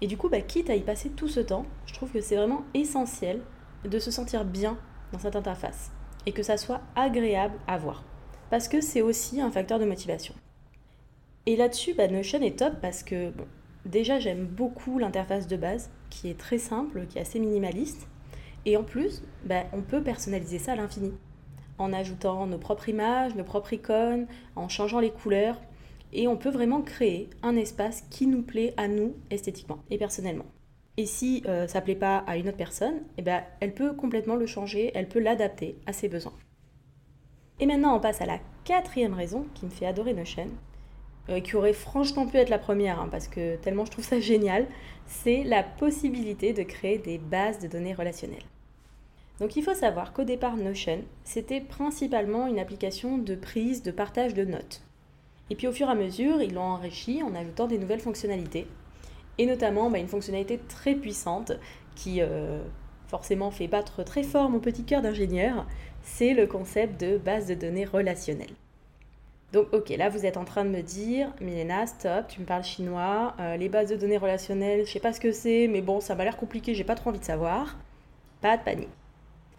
Et 0.00 0.06
du 0.06 0.16
coup, 0.16 0.28
bah, 0.28 0.40
quitte 0.40 0.70
à 0.70 0.74
y 0.74 0.82
passer 0.82 1.10
tout 1.10 1.28
ce 1.28 1.40
temps, 1.40 1.66
je 1.86 1.94
trouve 1.94 2.10
que 2.10 2.20
c'est 2.20 2.36
vraiment 2.36 2.64
essentiel 2.74 3.40
de 3.84 3.98
se 3.98 4.10
sentir 4.10 4.44
bien 4.44 4.76
dans 5.12 5.18
cette 5.18 5.36
interface 5.36 5.92
et 6.26 6.32
que 6.32 6.42
ça 6.42 6.56
soit 6.56 6.80
agréable 6.96 7.54
à 7.66 7.78
voir. 7.78 8.04
Parce 8.50 8.68
que 8.68 8.80
c'est 8.80 9.02
aussi 9.02 9.40
un 9.40 9.50
facteur 9.50 9.78
de 9.78 9.84
motivation. 9.84 10.34
Et 11.46 11.56
là-dessus, 11.56 11.94
bah, 11.94 12.08
Notion 12.08 12.40
est 12.40 12.58
top 12.58 12.74
parce 12.80 13.02
que 13.02 13.32
déjà 13.84 14.18
j'aime 14.18 14.46
beaucoup 14.46 14.98
l'interface 14.98 15.46
de 15.46 15.56
base 15.56 15.90
qui 16.10 16.28
est 16.28 16.38
très 16.38 16.58
simple, 16.58 17.06
qui 17.06 17.18
est 17.18 17.22
assez 17.22 17.38
minimaliste. 17.38 18.08
Et 18.66 18.76
en 18.76 18.82
plus, 18.82 19.22
ben, 19.44 19.66
on 19.72 19.82
peut 19.82 20.02
personnaliser 20.02 20.58
ça 20.58 20.72
à 20.72 20.76
l'infini. 20.76 21.12
En 21.76 21.92
ajoutant 21.92 22.46
nos 22.46 22.58
propres 22.58 22.88
images, 22.88 23.34
nos 23.34 23.44
propres 23.44 23.74
icônes, 23.74 24.26
en 24.56 24.68
changeant 24.68 25.00
les 25.00 25.10
couleurs. 25.10 25.60
Et 26.14 26.28
on 26.28 26.36
peut 26.36 26.50
vraiment 26.50 26.80
créer 26.80 27.28
un 27.42 27.56
espace 27.56 28.02
qui 28.10 28.26
nous 28.26 28.42
plaît 28.42 28.72
à 28.76 28.88
nous 28.88 29.14
esthétiquement 29.30 29.80
et 29.90 29.98
personnellement. 29.98 30.46
Et 30.96 31.06
si 31.06 31.42
euh, 31.46 31.66
ça 31.66 31.80
ne 31.80 31.84
plaît 31.84 31.96
pas 31.96 32.18
à 32.18 32.36
une 32.36 32.48
autre 32.48 32.56
personne, 32.56 33.02
eh 33.18 33.22
ben, 33.22 33.42
elle 33.60 33.74
peut 33.74 33.94
complètement 33.94 34.36
le 34.36 34.46
changer, 34.46 34.92
elle 34.94 35.08
peut 35.08 35.18
l'adapter 35.18 35.76
à 35.86 35.92
ses 35.92 36.08
besoins. 36.08 36.34
Et 37.58 37.66
maintenant, 37.66 37.96
on 37.96 38.00
passe 38.00 38.20
à 38.20 38.26
la 38.26 38.38
quatrième 38.64 39.14
raison 39.14 39.46
qui 39.54 39.64
me 39.64 39.70
fait 39.70 39.86
adorer 39.86 40.14
Notion, 40.14 40.48
euh, 41.30 41.40
qui 41.40 41.56
aurait 41.56 41.72
franchement 41.72 42.26
pu 42.26 42.36
être 42.36 42.48
la 42.48 42.58
première, 42.58 43.00
hein, 43.00 43.08
parce 43.10 43.26
que 43.26 43.56
tellement 43.56 43.84
je 43.84 43.90
trouve 43.90 44.04
ça 44.04 44.20
génial, 44.20 44.66
c'est 45.06 45.42
la 45.42 45.64
possibilité 45.64 46.52
de 46.52 46.62
créer 46.62 46.98
des 46.98 47.18
bases 47.18 47.58
de 47.58 47.66
données 47.66 47.94
relationnelles. 47.94 48.44
Donc 49.40 49.56
il 49.56 49.64
faut 49.64 49.74
savoir 49.74 50.12
qu'au 50.12 50.22
départ 50.22 50.56
Notion, 50.56 51.02
c'était 51.24 51.60
principalement 51.60 52.46
une 52.46 52.60
application 52.60 53.18
de 53.18 53.34
prise, 53.34 53.82
de 53.82 53.90
partage 53.90 54.34
de 54.34 54.44
notes. 54.44 54.82
Et 55.50 55.56
puis 55.56 55.66
au 55.66 55.72
fur 55.72 55.88
et 55.88 55.90
à 55.90 55.94
mesure, 55.94 56.42
ils 56.42 56.54
l'ont 56.54 56.62
enrichi 56.62 57.22
en 57.22 57.34
ajoutant 57.34 57.66
des 57.66 57.78
nouvelles 57.78 58.00
fonctionnalités. 58.00 58.66
Et 59.38 59.46
notamment 59.46 59.90
bah, 59.90 59.98
une 59.98 60.08
fonctionnalité 60.08 60.58
très 60.68 60.94
puissante 60.94 61.52
qui 61.94 62.20
euh, 62.20 62.62
forcément 63.08 63.50
fait 63.50 63.68
battre 63.68 64.02
très 64.02 64.22
fort 64.22 64.50
mon 64.50 64.60
petit 64.60 64.84
cœur 64.84 65.02
d'ingénieur, 65.02 65.66
c'est 66.02 66.34
le 66.34 66.46
concept 66.46 67.00
de 67.00 67.18
base 67.18 67.46
de 67.46 67.54
données 67.54 67.84
relationnelle. 67.84 68.50
Donc 69.52 69.72
ok, 69.72 69.90
là 69.90 70.08
vous 70.08 70.26
êtes 70.26 70.36
en 70.36 70.44
train 70.44 70.64
de 70.64 70.70
me 70.70 70.82
dire, 70.82 71.32
Milena, 71.40 71.86
stop, 71.86 72.26
tu 72.28 72.40
me 72.40 72.44
parles 72.44 72.64
chinois, 72.64 73.34
euh, 73.38 73.56
les 73.56 73.68
bases 73.68 73.90
de 73.90 73.96
données 73.96 74.18
relationnelles, 74.18 74.84
je 74.84 74.90
sais 74.90 75.00
pas 75.00 75.12
ce 75.12 75.20
que 75.20 75.30
c'est, 75.30 75.68
mais 75.68 75.80
bon, 75.80 76.00
ça 76.00 76.16
m'a 76.16 76.24
l'air 76.24 76.36
compliqué, 76.36 76.74
j'ai 76.74 76.82
pas 76.82 76.96
trop 76.96 77.10
envie 77.10 77.20
de 77.20 77.24
savoir. 77.24 77.78
Pas 78.40 78.56
de 78.56 78.64
panique. 78.64 78.88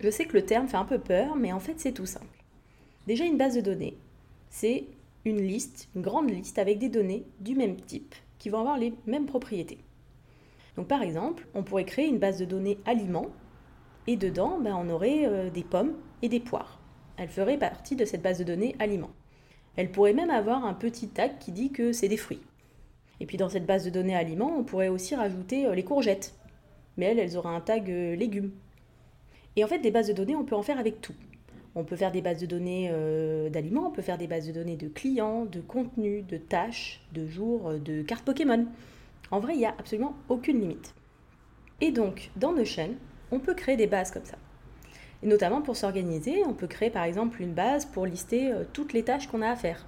Je 0.01 0.09
sais 0.09 0.25
que 0.25 0.33
le 0.33 0.45
terme 0.45 0.67
fait 0.67 0.75
un 0.75 0.83
peu 0.83 0.99
peur, 0.99 1.37
mais 1.37 1.53
en 1.53 1.61
fait 1.61 1.75
c'est 1.77 1.93
tout 1.93 2.05
simple. 2.05 2.43
Déjà 3.07 3.23
une 3.23 3.37
base 3.37 3.55
de 3.55 3.61
données, 3.61 3.95
c'est 4.49 4.83
une 5.25 5.41
liste, 5.41 5.89
une 5.95 6.01
grande 6.01 6.29
liste 6.29 6.59
avec 6.59 6.77
des 6.77 6.89
données 6.89 7.25
du 7.39 7.55
même 7.55 7.75
type 7.75 8.15
qui 8.37 8.49
vont 8.49 8.59
avoir 8.59 8.77
les 8.77 8.93
mêmes 9.07 9.25
propriétés. 9.25 9.79
Donc 10.77 10.87
par 10.87 11.01
exemple, 11.01 11.47
on 11.53 11.63
pourrait 11.63 11.85
créer 11.85 12.07
une 12.07 12.19
base 12.19 12.37
de 12.37 12.45
données 12.45 12.77
aliments 12.85 13.31
et 14.07 14.17
dedans, 14.17 14.59
ben, 14.59 14.75
on 14.75 14.89
aurait 14.89 15.25
euh, 15.25 15.49
des 15.49 15.63
pommes 15.63 15.95
et 16.21 16.29
des 16.29 16.39
poires. 16.39 16.79
Elle 17.17 17.29
ferait 17.29 17.57
partie 17.57 17.95
de 17.95 18.05
cette 18.05 18.21
base 18.21 18.37
de 18.37 18.43
données 18.43 18.75
aliments. 18.77 19.13
Elle 19.77 19.91
pourrait 19.91 20.13
même 20.13 20.29
avoir 20.29 20.63
un 20.65 20.73
petit 20.73 21.07
tag 21.07 21.39
qui 21.39 21.51
dit 21.51 21.71
que 21.71 21.91
c'est 21.91 22.07
des 22.07 22.17
fruits. 22.17 22.41
Et 23.19 23.25
puis 23.25 23.37
dans 23.37 23.49
cette 23.49 23.65
base 23.65 23.85
de 23.85 23.89
données 23.89 24.15
aliments, 24.15 24.55
on 24.57 24.63
pourrait 24.63 24.89
aussi 24.89 25.15
rajouter 25.15 25.65
euh, 25.65 25.73
les 25.73 25.83
courgettes. 25.83 26.35
Mais 26.97 27.07
elles, 27.07 27.19
elles 27.19 27.37
auraient 27.37 27.55
un 27.55 27.61
tag 27.61 27.89
euh, 27.89 28.15
légumes. 28.15 28.51
Et 29.55 29.63
en 29.63 29.67
fait, 29.67 29.79
des 29.79 29.91
bases 29.91 30.07
de 30.07 30.13
données, 30.13 30.35
on 30.35 30.43
peut 30.43 30.55
en 30.55 30.63
faire 30.63 30.79
avec 30.79 31.01
tout. 31.01 31.15
On 31.77 31.83
peut 31.83 31.97
faire 31.97 32.11
des 32.13 32.21
bases 32.21 32.39
de 32.39 32.45
données 32.45 32.89
euh, 32.89 33.49
d'aliments, 33.49 33.87
on 33.87 33.91
peut 33.91 34.01
faire 34.01 34.17
des 34.17 34.27
bases 34.27 34.47
de 34.47 34.53
données 34.53 34.77
de 34.77 34.87
clients, 34.87 35.43
de 35.45 35.59
contenus, 35.59 36.25
de 36.25 36.37
tâches, 36.37 37.01
de 37.11 37.27
jours, 37.27 37.67
euh, 37.67 37.79
de 37.79 38.01
cartes 38.01 38.23
Pokémon. 38.23 38.65
En 39.29 39.41
vrai, 39.41 39.55
il 39.55 39.59
n'y 39.59 39.65
a 39.65 39.75
absolument 39.77 40.15
aucune 40.29 40.61
limite. 40.61 40.95
Et 41.81 41.91
donc, 41.91 42.31
dans 42.37 42.53
Notion, 42.53 42.91
on 43.31 43.39
peut 43.39 43.55
créer 43.55 43.75
des 43.75 43.87
bases 43.87 44.11
comme 44.11 44.23
ça. 44.23 44.37
Et 45.21 45.27
notamment 45.27 45.61
pour 45.61 45.75
s'organiser, 45.75 46.43
on 46.47 46.53
peut 46.53 46.67
créer 46.67 46.89
par 46.89 47.03
exemple 47.03 47.41
une 47.41 47.53
base 47.53 47.85
pour 47.85 48.05
lister 48.05 48.53
euh, 48.53 48.63
toutes 48.71 48.93
les 48.93 49.03
tâches 49.03 49.27
qu'on 49.27 49.41
a 49.41 49.49
à 49.49 49.57
faire. 49.57 49.85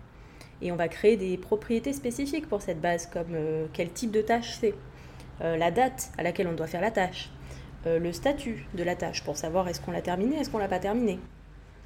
Et 0.61 0.73
on 0.73 0.75
va 0.75 0.89
créer 0.89 1.15
des 1.15 1.37
propriétés 1.37 1.93
spécifiques 1.93 2.49
pour 2.49 2.61
cette 2.61 2.81
base, 2.81 3.05
comme 3.05 3.37
quel 3.73 3.91
type 3.91 4.09
de 4.09 4.21
tâche 4.21 4.57
c'est, 4.59 4.73
la 5.39 5.69
date 5.69 6.09
à 6.17 6.23
laquelle 6.23 6.47
on 6.47 6.53
doit 6.53 6.65
faire 6.65 6.81
la 6.81 6.89
tâche, 6.89 7.29
le 7.85 8.11
statut 8.11 8.65
de 8.73 8.81
la 8.81 8.95
tâche 8.95 9.23
pour 9.23 9.37
savoir 9.37 9.67
est-ce 9.67 9.79
qu'on 9.79 9.91
l'a 9.91 10.01
terminé, 10.01 10.35
est-ce 10.37 10.49
qu'on 10.49 10.57
l'a 10.57 10.67
pas 10.67 10.79
terminé, 10.79 11.19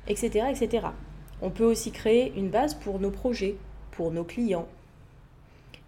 etc., 0.08 0.48
etc. 0.50 0.88
On 1.42 1.50
peut 1.50 1.66
aussi 1.66 1.92
créer 1.92 2.34
une 2.36 2.50
base 2.50 2.74
pour 2.74 3.00
nos 3.00 3.12
projets, 3.12 3.56
pour 3.92 4.12
nos 4.12 4.24
clients. 4.24 4.68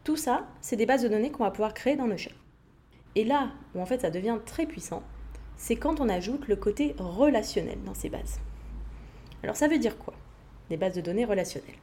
Tout 0.04 0.18
ça, 0.18 0.48
c'est 0.62 0.76
des 0.76 0.86
bases 0.86 1.04
de 1.04 1.08
données 1.08 1.32
qu'on 1.32 1.44
va 1.44 1.52
pouvoir 1.52 1.74
créer 1.74 1.96
dans 1.96 2.08
Notion. 2.08 2.32
Et 3.16 3.24
là 3.24 3.52
où 3.76 3.82
en 3.82 3.86
fait 3.86 4.02
ça 4.02 4.10
devient 4.10 4.38
très 4.46 4.66
puissant, 4.66 5.04
c'est 5.56 5.76
quand 5.76 6.02
on 6.02 6.10
ajoute 6.10 6.48
le 6.48 6.56
côté 6.56 6.96
relationnel 6.98 7.78
dans 7.86 7.94
ces 7.94 8.10
bases. 8.10 8.40
Alors 9.44 9.56
ça 9.56 9.68
veut 9.68 9.78
dire 9.78 9.98
quoi 9.98 10.14
Des 10.70 10.78
bases 10.78 10.96
de 10.96 11.02
données 11.02 11.26
relationnelles? 11.26 11.78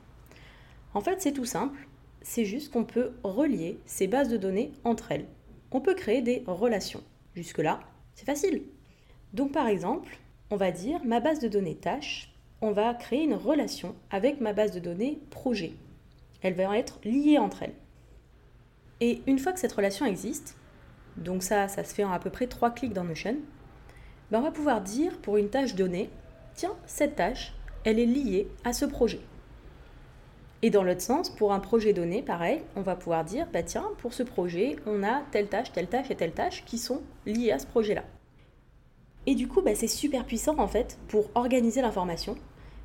En 0.92 1.00
fait, 1.00 1.22
c'est 1.22 1.32
tout 1.32 1.44
simple. 1.44 1.86
C'est 2.22 2.44
juste 2.44 2.72
qu'on 2.72 2.84
peut 2.84 3.12
relier 3.22 3.78
ces 3.86 4.06
bases 4.06 4.28
de 4.28 4.36
données 4.36 4.72
entre 4.84 5.12
elles. 5.12 5.26
On 5.70 5.80
peut 5.80 5.94
créer 5.94 6.20
des 6.20 6.42
relations. 6.46 7.02
Jusque-là, 7.34 7.80
c'est 8.14 8.26
facile. 8.26 8.64
Donc 9.32 9.52
par 9.52 9.68
exemple, 9.68 10.18
on 10.50 10.56
va 10.56 10.70
dire 10.70 11.00
ma 11.04 11.20
base 11.20 11.40
de 11.40 11.48
données 11.48 11.76
tâche, 11.76 12.32
on 12.60 12.72
va 12.72 12.92
créer 12.94 13.22
une 13.22 13.34
relation 13.34 13.94
avec 14.10 14.40
ma 14.40 14.52
base 14.52 14.72
de 14.72 14.80
données 14.80 15.20
projet. 15.30 15.72
Elles 16.42 16.54
vont 16.54 16.72
être 16.72 16.98
liées 17.04 17.38
entre 17.38 17.62
elles. 17.62 17.74
Et 19.00 19.22
une 19.26 19.38
fois 19.38 19.52
que 19.52 19.60
cette 19.60 19.72
relation 19.72 20.04
existe, 20.04 20.56
donc 21.16 21.42
ça, 21.42 21.68
ça 21.68 21.84
se 21.84 21.94
fait 21.94 22.04
en 22.04 22.12
à 22.12 22.18
peu 22.18 22.30
près 22.30 22.46
trois 22.46 22.70
clics 22.70 22.92
dans 22.92 23.04
Notion, 23.04 23.36
ben 24.30 24.38
on 24.38 24.42
va 24.42 24.50
pouvoir 24.50 24.80
dire 24.80 25.16
pour 25.18 25.36
une 25.36 25.48
tâche 25.48 25.74
donnée, 25.74 26.10
tiens, 26.54 26.74
cette 26.86 27.16
tâche, 27.16 27.54
elle 27.84 27.98
est 27.98 28.06
liée 28.06 28.48
à 28.64 28.72
ce 28.72 28.84
projet. 28.84 29.20
Et 30.62 30.68
dans 30.68 30.82
l'autre 30.82 31.00
sens, 31.00 31.30
pour 31.30 31.54
un 31.54 31.60
projet 31.60 31.94
donné, 31.94 32.20
pareil, 32.22 32.60
on 32.76 32.82
va 32.82 32.94
pouvoir 32.94 33.24
dire, 33.24 33.46
bah 33.50 33.62
tiens, 33.62 33.86
pour 33.98 34.12
ce 34.12 34.22
projet, 34.22 34.76
on 34.84 35.02
a 35.02 35.22
telle 35.30 35.48
tâche, 35.48 35.72
telle 35.72 35.88
tâche 35.88 36.10
et 36.10 36.16
telle 36.16 36.32
tâche 36.32 36.64
qui 36.66 36.76
sont 36.76 37.00
liées 37.24 37.52
à 37.52 37.58
ce 37.58 37.66
projet-là. 37.66 38.04
Et 39.26 39.34
du 39.34 39.48
coup, 39.48 39.62
bah, 39.62 39.74
c'est 39.74 39.88
super 39.88 40.24
puissant 40.24 40.58
en 40.58 40.68
fait 40.68 40.98
pour 41.08 41.30
organiser 41.34 41.82
l'information 41.82 42.36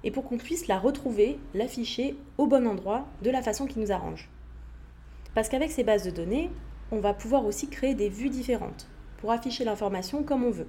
et 0.04 0.12
pour 0.12 0.24
qu'on 0.26 0.38
puisse 0.38 0.68
la 0.68 0.78
retrouver, 0.78 1.40
l'afficher 1.54 2.16
au 2.38 2.46
bon 2.46 2.68
endroit 2.68 3.08
de 3.22 3.32
la 3.32 3.42
façon 3.42 3.66
qui 3.66 3.80
nous 3.80 3.92
arrange. 3.92 4.30
Parce 5.34 5.50
qu'avec 5.50 5.72
ces 5.72 5.84
bases 5.84 6.04
de 6.04 6.12
données, 6.12 6.50
on 6.92 7.00
va 7.00 7.14
pouvoir 7.14 7.46
aussi 7.46 7.68
créer 7.68 7.96
des 7.96 8.10
vues 8.10 8.30
différentes 8.30 8.88
pour 9.18 9.32
afficher 9.32 9.64
l'information 9.64 10.24
comme 10.24 10.44
on 10.44 10.52
veut. 10.52 10.68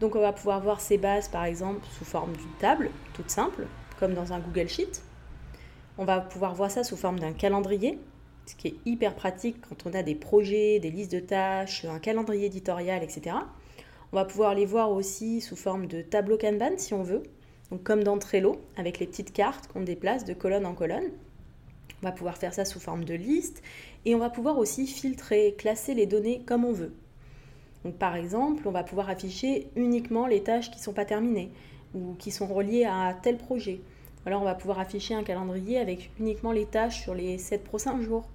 Donc 0.00 0.16
on 0.16 0.20
va 0.20 0.32
pouvoir 0.32 0.60
voir 0.60 0.80
ces 0.80 0.98
bases 0.98 1.28
par 1.28 1.44
exemple 1.44 1.86
sous 1.98 2.04
forme 2.04 2.32
d'une 2.32 2.52
table 2.58 2.90
toute 3.14 3.30
simple, 3.30 3.66
comme 3.98 4.14
dans 4.14 4.32
un 4.32 4.38
Google 4.38 4.68
Sheet. 4.68 5.02
On 5.98 6.04
va 6.04 6.20
pouvoir 6.20 6.54
voir 6.54 6.70
ça 6.70 6.84
sous 6.84 6.96
forme 6.96 7.18
d'un 7.18 7.32
calendrier, 7.32 7.98
ce 8.46 8.54
qui 8.54 8.68
est 8.68 8.74
hyper 8.86 9.14
pratique 9.14 9.56
quand 9.68 9.86
on 9.86 9.94
a 9.94 10.02
des 10.02 10.14
projets, 10.14 10.78
des 10.78 10.90
listes 10.90 11.12
de 11.12 11.20
tâches, 11.20 11.84
un 11.84 11.98
calendrier 11.98 12.46
éditorial, 12.46 13.02
etc. 13.02 13.36
On 14.12 14.16
va 14.16 14.24
pouvoir 14.24 14.54
les 14.54 14.66
voir 14.66 14.90
aussi 14.90 15.40
sous 15.40 15.54
forme 15.54 15.86
de 15.86 16.02
tableau 16.02 16.36
Kanban 16.36 16.72
si 16.78 16.94
on 16.94 17.02
veut, 17.04 17.22
comme 17.84 18.02
dans 18.02 18.18
Trello, 18.18 18.60
avec 18.76 18.98
les 18.98 19.06
petites 19.06 19.32
cartes 19.32 19.68
qu'on 19.68 19.82
déplace 19.82 20.24
de 20.24 20.34
colonne 20.34 20.66
en 20.66 20.74
colonne. 20.74 21.10
On 22.02 22.06
va 22.06 22.12
pouvoir 22.12 22.36
faire 22.36 22.52
ça 22.52 22.64
sous 22.64 22.80
forme 22.80 23.04
de 23.04 23.14
liste 23.14 23.62
et 24.04 24.16
on 24.16 24.18
va 24.18 24.30
pouvoir 24.30 24.58
aussi 24.58 24.88
filtrer, 24.88 25.54
classer 25.56 25.94
les 25.94 26.06
données 26.06 26.42
comme 26.44 26.64
on 26.64 26.72
veut. 26.72 26.92
Par 27.98 28.16
exemple, 28.16 28.66
on 28.66 28.72
va 28.72 28.82
pouvoir 28.82 29.08
afficher 29.10 29.68
uniquement 29.76 30.26
les 30.26 30.42
tâches 30.42 30.70
qui 30.70 30.78
ne 30.78 30.82
sont 30.82 30.92
pas 30.92 31.04
terminées 31.04 31.50
ou 31.94 32.14
qui 32.18 32.32
sont 32.32 32.46
reliées 32.46 32.84
à 32.84 33.16
tel 33.22 33.36
projet. 33.36 33.80
Alors 34.26 34.42
on 34.42 34.44
va 34.44 34.54
pouvoir 34.54 34.80
afficher 34.80 35.14
un 35.14 35.22
calendrier 35.22 35.78
avec 35.78 36.10
uniquement 36.18 36.52
les 36.52 36.66
tâches 36.66 37.00
sur 37.00 37.14
les 37.14 37.38
7 37.38 37.62
prochains 37.62 38.00
jours. 38.02 38.28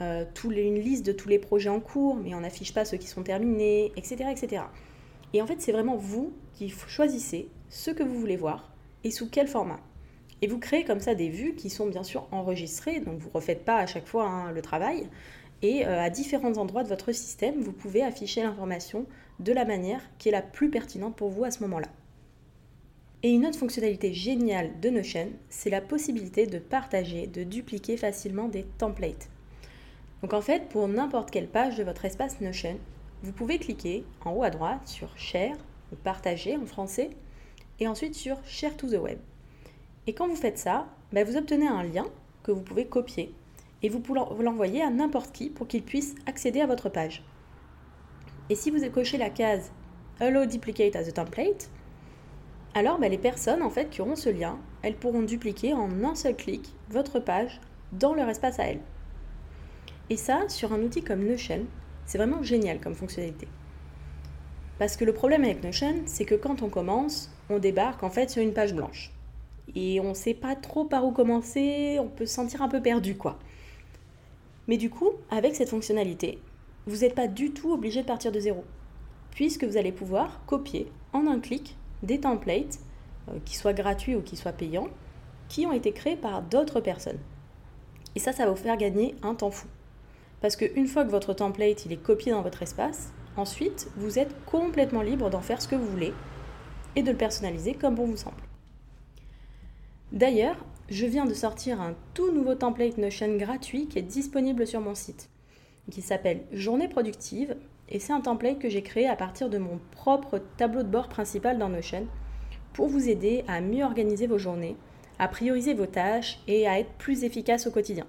Euh, 0.00 0.24
une 0.44 0.78
liste 0.78 1.04
de 1.04 1.12
tous 1.12 1.28
les 1.28 1.40
projets 1.40 1.68
en 1.68 1.80
cours, 1.80 2.14
mais 2.16 2.34
on 2.34 2.40
n'affiche 2.40 2.72
pas 2.72 2.84
ceux 2.84 2.98
qui 2.98 3.08
sont 3.08 3.24
terminés, 3.24 3.92
etc. 3.96 4.26
etc. 4.30 4.62
Et 5.32 5.42
en 5.42 5.46
fait, 5.46 5.60
c'est 5.60 5.72
vraiment 5.72 5.96
vous 5.96 6.32
qui 6.54 6.68
choisissez 6.68 7.48
ce 7.68 7.90
que 7.90 8.02
vous 8.02 8.18
voulez 8.18 8.36
voir 8.36 8.72
et 9.04 9.10
sous 9.10 9.28
quel 9.28 9.46
format. 9.46 9.80
Et 10.40 10.46
vous 10.46 10.58
créez 10.58 10.84
comme 10.84 11.00
ça 11.00 11.14
des 11.14 11.28
vues 11.28 11.54
qui 11.54 11.70
sont 11.70 11.86
bien 11.86 12.04
sûr 12.04 12.28
enregistrées, 12.30 13.00
donc 13.00 13.18
vous 13.18 13.28
ne 13.28 13.34
refaites 13.34 13.64
pas 13.64 13.76
à 13.76 13.86
chaque 13.86 14.06
fois 14.06 14.28
hein, 14.28 14.52
le 14.52 14.62
travail. 14.62 15.08
Et 15.62 15.84
euh, 15.84 16.00
à 16.00 16.10
différents 16.10 16.56
endroits 16.58 16.84
de 16.84 16.88
votre 16.88 17.12
système, 17.12 17.60
vous 17.60 17.72
pouvez 17.72 18.02
afficher 18.02 18.42
l'information 18.42 19.06
de 19.40 19.52
la 19.52 19.64
manière 19.64 20.00
qui 20.18 20.28
est 20.28 20.32
la 20.32 20.42
plus 20.42 20.70
pertinente 20.70 21.16
pour 21.16 21.30
vous 21.30 21.44
à 21.44 21.50
ce 21.50 21.60
moment-là. 21.64 21.88
Et 23.24 23.30
une 23.30 23.46
autre 23.46 23.58
fonctionnalité 23.58 24.14
géniale 24.14 24.78
de 24.80 24.90
Notion, 24.90 25.30
c'est 25.48 25.70
la 25.70 25.80
possibilité 25.80 26.46
de 26.46 26.60
partager, 26.60 27.26
de 27.26 27.42
dupliquer 27.42 27.96
facilement 27.96 28.46
des 28.46 28.64
templates. 28.78 29.28
Donc 30.22 30.32
en 30.32 30.40
fait, 30.40 30.68
pour 30.68 30.86
n'importe 30.86 31.32
quelle 31.32 31.48
page 31.48 31.76
de 31.76 31.82
votre 31.82 32.04
espace 32.04 32.40
Notion, 32.40 32.78
vous 33.22 33.32
pouvez 33.32 33.58
cliquer 33.58 34.04
en 34.24 34.32
haut 34.32 34.42
à 34.42 34.50
droite 34.50 34.86
sur 34.86 35.16
Share 35.16 35.56
ou 35.92 35.96
Partager 35.96 36.56
en 36.56 36.66
français 36.66 37.10
et 37.80 37.88
ensuite 37.88 38.14
sur 38.14 38.36
Share 38.44 38.76
to 38.76 38.88
the 38.88 39.00
Web. 39.00 39.18
Et 40.06 40.14
quand 40.14 40.28
vous 40.28 40.36
faites 40.36 40.58
ça, 40.58 40.86
ben, 41.12 41.26
vous 41.26 41.36
obtenez 41.36 41.66
un 41.66 41.82
lien 41.82 42.06
que 42.42 42.52
vous 42.52 42.62
pouvez 42.62 42.86
copier 42.86 43.34
et 43.82 43.88
vous 43.88 44.00
pouvez 44.00 44.20
l'envoyer 44.40 44.82
à 44.82 44.90
n'importe 44.90 45.32
qui 45.32 45.50
pour 45.50 45.66
qu'il 45.66 45.82
puisse 45.82 46.14
accéder 46.26 46.60
à 46.60 46.66
votre 46.66 46.88
page. 46.88 47.24
Et 48.50 48.54
si 48.54 48.70
vous 48.70 48.88
cochez 48.90 49.18
la 49.18 49.30
case 49.30 49.72
Allow 50.20 50.46
Duplicate 50.46 50.96
as 50.96 51.08
a 51.08 51.12
Template, 51.12 51.70
alors 52.74 52.98
ben, 52.98 53.10
les 53.10 53.18
personnes 53.18 53.62
qui 53.90 54.00
auront 54.00 54.16
ce 54.16 54.30
lien, 54.30 54.58
elles 54.82 54.96
pourront 54.96 55.22
dupliquer 55.22 55.74
en 55.74 56.04
un 56.04 56.14
seul 56.14 56.36
clic 56.36 56.74
votre 56.88 57.18
page 57.18 57.60
dans 57.92 58.14
leur 58.14 58.28
espace 58.28 58.58
à 58.58 58.64
elles. 58.64 58.80
Et 60.10 60.16
ça, 60.16 60.48
sur 60.48 60.72
un 60.72 60.82
outil 60.82 61.02
comme 61.02 61.24
Notion, 61.24 61.66
c'est 62.08 62.18
vraiment 62.18 62.42
génial 62.42 62.80
comme 62.80 62.94
fonctionnalité. 62.94 63.46
Parce 64.78 64.96
que 64.96 65.04
le 65.04 65.12
problème 65.12 65.44
avec 65.44 65.62
Notion, 65.62 65.94
c'est 66.06 66.24
que 66.24 66.34
quand 66.34 66.62
on 66.62 66.70
commence, 66.70 67.30
on 67.50 67.58
débarque 67.58 68.02
en 68.02 68.10
fait 68.10 68.30
sur 68.30 68.42
une 68.42 68.54
page 68.54 68.74
blanche 68.74 69.12
et 69.74 70.00
on 70.00 70.08
ne 70.08 70.14
sait 70.14 70.34
pas 70.34 70.56
trop 70.56 70.86
par 70.86 71.04
où 71.04 71.12
commencer, 71.12 71.98
on 72.00 72.08
peut 72.08 72.24
se 72.24 72.34
sentir 72.34 72.62
un 72.62 72.68
peu 72.68 72.80
perdu 72.80 73.16
quoi. 73.16 73.38
Mais 74.68 74.78
du 74.78 74.88
coup, 74.88 75.10
avec 75.30 75.54
cette 75.54 75.68
fonctionnalité, 75.68 76.38
vous 76.86 76.98
n'êtes 76.98 77.14
pas 77.14 77.28
du 77.28 77.52
tout 77.52 77.72
obligé 77.72 78.00
de 78.00 78.06
partir 78.06 78.32
de 78.32 78.40
zéro, 78.40 78.64
puisque 79.30 79.64
vous 79.64 79.76
allez 79.76 79.92
pouvoir 79.92 80.40
copier 80.46 80.90
en 81.12 81.26
un 81.26 81.40
clic 81.40 81.76
des 82.02 82.20
templates, 82.20 82.78
euh, 83.28 83.38
qui 83.44 83.56
soient 83.56 83.74
gratuits 83.74 84.14
ou 84.14 84.22
qui 84.22 84.36
soient 84.36 84.52
payants, 84.52 84.88
qui 85.48 85.66
ont 85.66 85.72
été 85.72 85.92
créés 85.92 86.16
par 86.16 86.40
d'autres 86.40 86.80
personnes. 86.80 87.18
Et 88.14 88.18
ça, 88.18 88.32
ça 88.32 88.46
va 88.46 88.52
vous 88.52 88.56
faire 88.56 88.78
gagner 88.78 89.14
un 89.22 89.34
temps 89.34 89.50
fou. 89.50 89.66
Parce 90.40 90.56
qu'une 90.56 90.86
fois 90.86 91.04
que 91.04 91.10
votre 91.10 91.34
template 91.34 91.86
est 91.90 92.02
copié 92.02 92.32
dans 92.32 92.42
votre 92.42 92.62
espace, 92.62 93.12
ensuite, 93.36 93.90
vous 93.96 94.18
êtes 94.18 94.34
complètement 94.44 95.02
libre 95.02 95.30
d'en 95.30 95.40
faire 95.40 95.60
ce 95.60 95.68
que 95.68 95.76
vous 95.76 95.86
voulez 95.86 96.12
et 96.96 97.02
de 97.02 97.10
le 97.10 97.16
personnaliser 97.16 97.74
comme 97.74 97.94
bon 97.94 98.06
vous 98.06 98.16
semble. 98.16 98.42
D'ailleurs, 100.12 100.64
je 100.88 101.06
viens 101.06 101.26
de 101.26 101.34
sortir 101.34 101.80
un 101.80 101.94
tout 102.14 102.32
nouveau 102.32 102.54
template 102.54 102.98
Notion 102.98 103.36
gratuit 103.36 103.88
qui 103.88 103.98
est 103.98 104.02
disponible 104.02 104.66
sur 104.66 104.80
mon 104.80 104.94
site, 104.94 105.28
qui 105.90 106.00
s'appelle 106.02 106.44
Journée 106.52 106.88
productive, 106.88 107.56
et 107.90 107.98
c'est 107.98 108.12
un 108.12 108.20
template 108.20 108.58
que 108.58 108.68
j'ai 108.68 108.82
créé 108.82 109.06
à 109.06 109.16
partir 109.16 109.50
de 109.50 109.58
mon 109.58 109.80
propre 109.92 110.40
tableau 110.56 110.82
de 110.82 110.88
bord 110.88 111.08
principal 111.08 111.58
dans 111.58 111.68
Notion 111.68 112.06
pour 112.72 112.88
vous 112.88 113.08
aider 113.08 113.44
à 113.48 113.60
mieux 113.60 113.84
organiser 113.84 114.26
vos 114.26 114.38
journées, 114.38 114.76
à 115.18 115.28
prioriser 115.28 115.74
vos 115.74 115.86
tâches 115.86 116.40
et 116.46 116.66
à 116.66 116.78
être 116.78 116.92
plus 116.92 117.24
efficace 117.24 117.66
au 117.66 117.70
quotidien. 117.70 118.06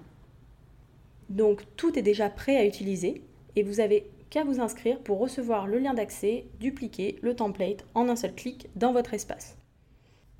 Donc 1.30 1.62
tout 1.76 1.98
est 1.98 2.02
déjà 2.02 2.28
prêt 2.28 2.56
à 2.56 2.66
utiliser 2.66 3.22
et 3.56 3.62
vous 3.62 3.80
avez 3.80 4.10
qu'à 4.28 4.44
vous 4.44 4.60
inscrire 4.60 5.00
pour 5.00 5.18
recevoir 5.18 5.66
le 5.66 5.78
lien 5.78 5.94
d'accès, 5.94 6.44
dupliquer 6.60 7.18
le 7.22 7.34
template 7.34 7.84
en 7.94 8.08
un 8.08 8.16
seul 8.16 8.34
clic 8.34 8.68
dans 8.76 8.92
votre 8.92 9.14
espace. 9.14 9.56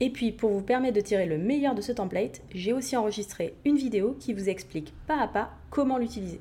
Et 0.02 0.10
puis, 0.10 0.32
pour 0.32 0.50
vous 0.50 0.62
permettre 0.62 0.96
de 0.96 1.02
tirer 1.02 1.26
le 1.26 1.36
meilleur 1.36 1.74
de 1.74 1.82
ce 1.82 1.92
template, 1.92 2.40
j'ai 2.54 2.72
aussi 2.72 2.96
enregistré 2.96 3.54
une 3.66 3.76
vidéo 3.76 4.16
qui 4.18 4.32
vous 4.32 4.48
explique 4.48 4.94
pas 5.06 5.18
à 5.18 5.28
pas 5.28 5.50
comment 5.68 5.98
l'utiliser. 5.98 6.40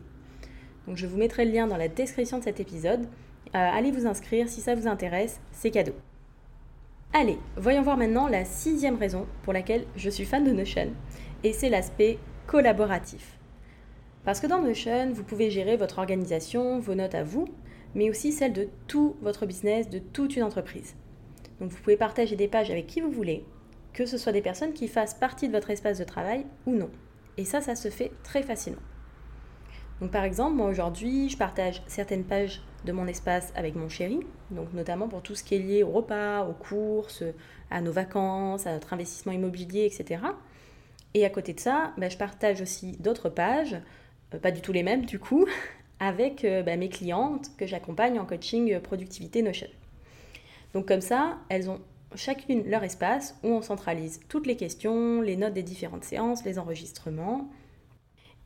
Donc, 0.88 0.96
je 0.96 1.06
vous 1.06 1.18
mettrai 1.18 1.44
le 1.44 1.52
lien 1.52 1.68
dans 1.68 1.76
la 1.76 1.90
description 1.90 2.38
de 2.38 2.44
cet 2.44 2.62
épisode. 2.62 3.02
Euh, 3.02 3.08
allez 3.54 3.92
vous 3.92 4.08
inscrire 4.08 4.48
si 4.48 4.62
ça 4.62 4.76
vous 4.76 4.88
intéresse, 4.88 5.42
c'est 5.52 5.72
cadeau. 5.72 5.96
Allez, 7.12 7.38
voyons 7.58 7.82
voir 7.82 7.98
maintenant 7.98 8.28
la 8.28 8.46
sixième 8.46 8.96
raison 8.96 9.26
pour 9.42 9.52
laquelle 9.52 9.86
je 9.96 10.10
suis 10.10 10.26
fan 10.26 10.44
de 10.44 10.52
Notion, 10.52 10.94
et 11.44 11.52
c'est 11.52 11.70
l'aspect 11.70 12.20
collaboratif. 12.48 13.39
Parce 14.26 14.40
que 14.40 14.48
dans 14.48 14.62
Notion, 14.62 15.12
vous 15.14 15.24
pouvez 15.24 15.50
gérer 15.50 15.78
votre 15.78 16.00
organisation, 16.00 16.80
vos 16.80 16.96
notes 16.96 17.16
à 17.16 17.24
vous, 17.24 17.48
mais 17.96 18.10
aussi 18.10 18.32
celles 18.32 18.54
de 18.54 18.68
tout 18.88 19.16
votre 19.22 19.46
business, 19.46 19.90
de 19.90 20.00
toute 20.00 20.36
une 20.36 20.44
entreprise. 20.44 20.96
Donc 21.60 21.72
vous 21.72 21.82
pouvez 21.82 21.98
partager 21.98 22.36
des 22.36 22.48
pages 22.48 22.72
avec 22.72 22.88
qui 22.88 23.02
vous 23.02 23.12
voulez, 23.12 23.46
que 23.94 24.06
ce 24.06 24.18
soit 24.18 24.32
des 24.32 24.42
personnes 24.42 24.74
qui 24.74 24.88
fassent 24.88 25.14
partie 25.14 25.48
de 25.48 25.54
votre 25.54 25.70
espace 25.70 25.98
de 25.98 26.04
travail 26.04 26.46
ou 26.66 26.74
non. 26.74 26.90
Et 27.38 27.46
ça, 27.46 27.62
ça 27.62 27.76
se 27.76 27.90
fait 27.90 28.12
très 28.24 28.44
facilement. 28.44 28.82
Donc 30.02 30.12
par 30.12 30.24
exemple, 30.24 30.56
moi 30.56 30.70
aujourd'hui, 30.70 31.30
je 31.30 31.38
partage 31.38 31.82
certaines 31.88 32.24
pages 32.24 32.62
de 32.86 32.92
mon 32.94 33.08
espace 33.08 33.52
avec 33.56 33.76
mon 33.76 33.90
chéri, 33.90 34.20
donc 34.52 34.72
notamment 34.74 35.10
pour 35.10 35.22
tout 35.22 35.36
ce 35.36 35.44
qui 35.44 35.56
est 35.56 35.60
lié 35.60 35.84
au 35.84 35.92
repas, 35.92 36.46
aux 36.46 36.54
courses, 36.54 37.24
à 37.70 37.82
nos 37.82 37.92
vacances, 37.92 38.66
à 38.66 38.74
notre 38.74 38.94
investissement 38.94 39.34
immobilier, 39.34 39.86
etc. 39.86 40.24
Et 41.14 41.26
à 41.26 41.30
côté 41.30 41.54
de 41.54 41.60
ça, 41.60 41.94
bah, 41.98 42.08
je 42.08 42.18
partage 42.18 42.62
aussi 42.62 42.94
d'autres 43.00 43.30
pages, 43.30 43.76
pas 44.38 44.52
du 44.52 44.62
tout 44.62 44.72
les 44.72 44.84
mêmes 44.84 45.06
du 45.06 45.20
coup, 45.20 45.46
avec 46.00 46.46
euh, 46.46 46.64
bah, 46.64 46.78
mes 46.78 46.90
clientes 46.90 47.50
que 47.58 47.66
j'accompagne 47.66 48.20
en 48.20 48.26
coaching 48.26 48.80
productivité 48.80 49.42
Notion. 49.42 49.68
Donc 50.74 50.88
comme 50.88 51.02
ça, 51.02 51.38
elles 51.50 51.70
ont 51.70 51.80
chacune 52.16 52.70
leur 52.70 52.84
espace 52.84 53.38
où 53.44 53.48
on 53.48 53.62
centralise 53.62 54.20
toutes 54.30 54.48
les 54.48 54.56
questions, 54.56 55.22
les 55.22 55.36
notes 55.36 55.54
des 55.54 55.64
différentes 55.64 56.04
séances, 56.04 56.44
les 56.46 56.60
enregistrements. 56.60 57.50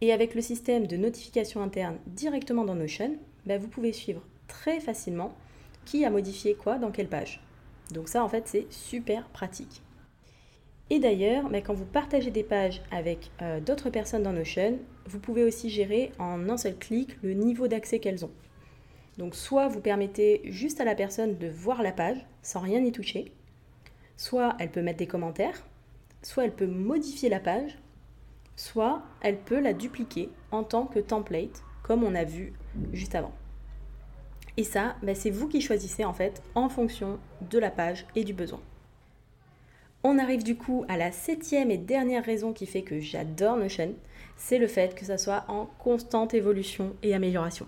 Et 0.01 0.11
avec 0.11 0.35
le 0.35 0.41
système 0.41 0.87
de 0.87 0.97
notification 0.97 1.61
interne 1.61 1.97
directement 2.07 2.65
dans 2.65 2.75
Notion, 2.75 3.15
bah, 3.45 3.57
vous 3.57 3.67
pouvez 3.67 3.93
suivre 3.93 4.21
très 4.47 4.79
facilement 4.79 5.33
qui 5.85 6.05
a 6.05 6.09
modifié 6.09 6.55
quoi 6.55 6.77
dans 6.77 6.91
quelle 6.91 7.07
page. 7.07 7.41
Donc 7.91 8.07
ça 8.07 8.23
en 8.23 8.29
fait 8.29 8.47
c'est 8.47 8.67
super 8.71 9.27
pratique. 9.29 9.81
Et 10.89 10.99
d'ailleurs, 10.99 11.49
mais 11.49 11.61
quand 11.61 11.73
vous 11.73 11.85
partagez 11.85 12.31
des 12.31 12.43
pages 12.43 12.81
avec 12.91 13.31
euh, 13.41 13.59
d'autres 13.59 13.89
personnes 13.89 14.23
dans 14.23 14.33
Notion, 14.33 14.77
vous 15.05 15.19
pouvez 15.19 15.43
aussi 15.43 15.69
gérer 15.69 16.11
en 16.19 16.49
un 16.49 16.57
seul 16.57 16.77
clic 16.77 17.17
le 17.21 17.33
niveau 17.33 17.67
d'accès 17.67 17.99
qu'elles 17.99 18.25
ont. 18.25 18.31
Donc 19.17 19.35
soit 19.35 19.67
vous 19.67 19.81
permettez 19.81 20.41
juste 20.45 20.81
à 20.81 20.85
la 20.85 20.95
personne 20.95 21.37
de 21.37 21.47
voir 21.47 21.83
la 21.83 21.91
page 21.91 22.25
sans 22.41 22.59
rien 22.59 22.83
y 22.83 22.91
toucher, 22.91 23.31
soit 24.17 24.55
elle 24.59 24.71
peut 24.71 24.81
mettre 24.81 24.99
des 24.99 25.07
commentaires, 25.07 25.63
soit 26.21 26.45
elle 26.45 26.55
peut 26.55 26.67
modifier 26.67 27.29
la 27.29 27.39
page, 27.39 27.77
soit 28.55 29.03
elle 29.21 29.37
peut 29.37 29.59
la 29.59 29.73
dupliquer 29.73 30.29
en 30.51 30.63
tant 30.63 30.85
que 30.85 30.99
template, 30.99 31.63
comme 31.83 32.03
on 32.03 32.15
a 32.15 32.23
vu 32.23 32.53
juste 32.91 33.15
avant. 33.15 33.33
Et 34.57 34.63
ça, 34.63 34.95
bah, 35.01 35.15
c'est 35.15 35.31
vous 35.31 35.47
qui 35.47 35.61
choisissez 35.61 36.05
en 36.05 36.13
fait 36.13 36.41
en 36.55 36.69
fonction 36.69 37.19
de 37.49 37.59
la 37.59 37.71
page 37.71 38.05
et 38.15 38.23
du 38.23 38.33
besoin. 38.33 38.61
On 40.03 40.19
arrive 40.19 40.43
du 40.43 40.57
coup 40.57 40.85
à 40.89 40.97
la 40.97 41.11
septième 41.11 41.71
et 41.71 41.77
dernière 41.77 42.25
raison 42.25 42.51
qui 42.51 42.65
fait 42.65 42.81
que 42.81 42.99
j'adore 42.99 43.57
Notion, 43.57 43.95
c'est 44.37 44.57
le 44.57 44.67
fait 44.67 44.95
que 44.95 45.05
ça 45.05 45.17
soit 45.17 45.45
en 45.47 45.65
constante 45.79 46.33
évolution 46.33 46.93
et 47.03 47.13
amélioration. 47.13 47.67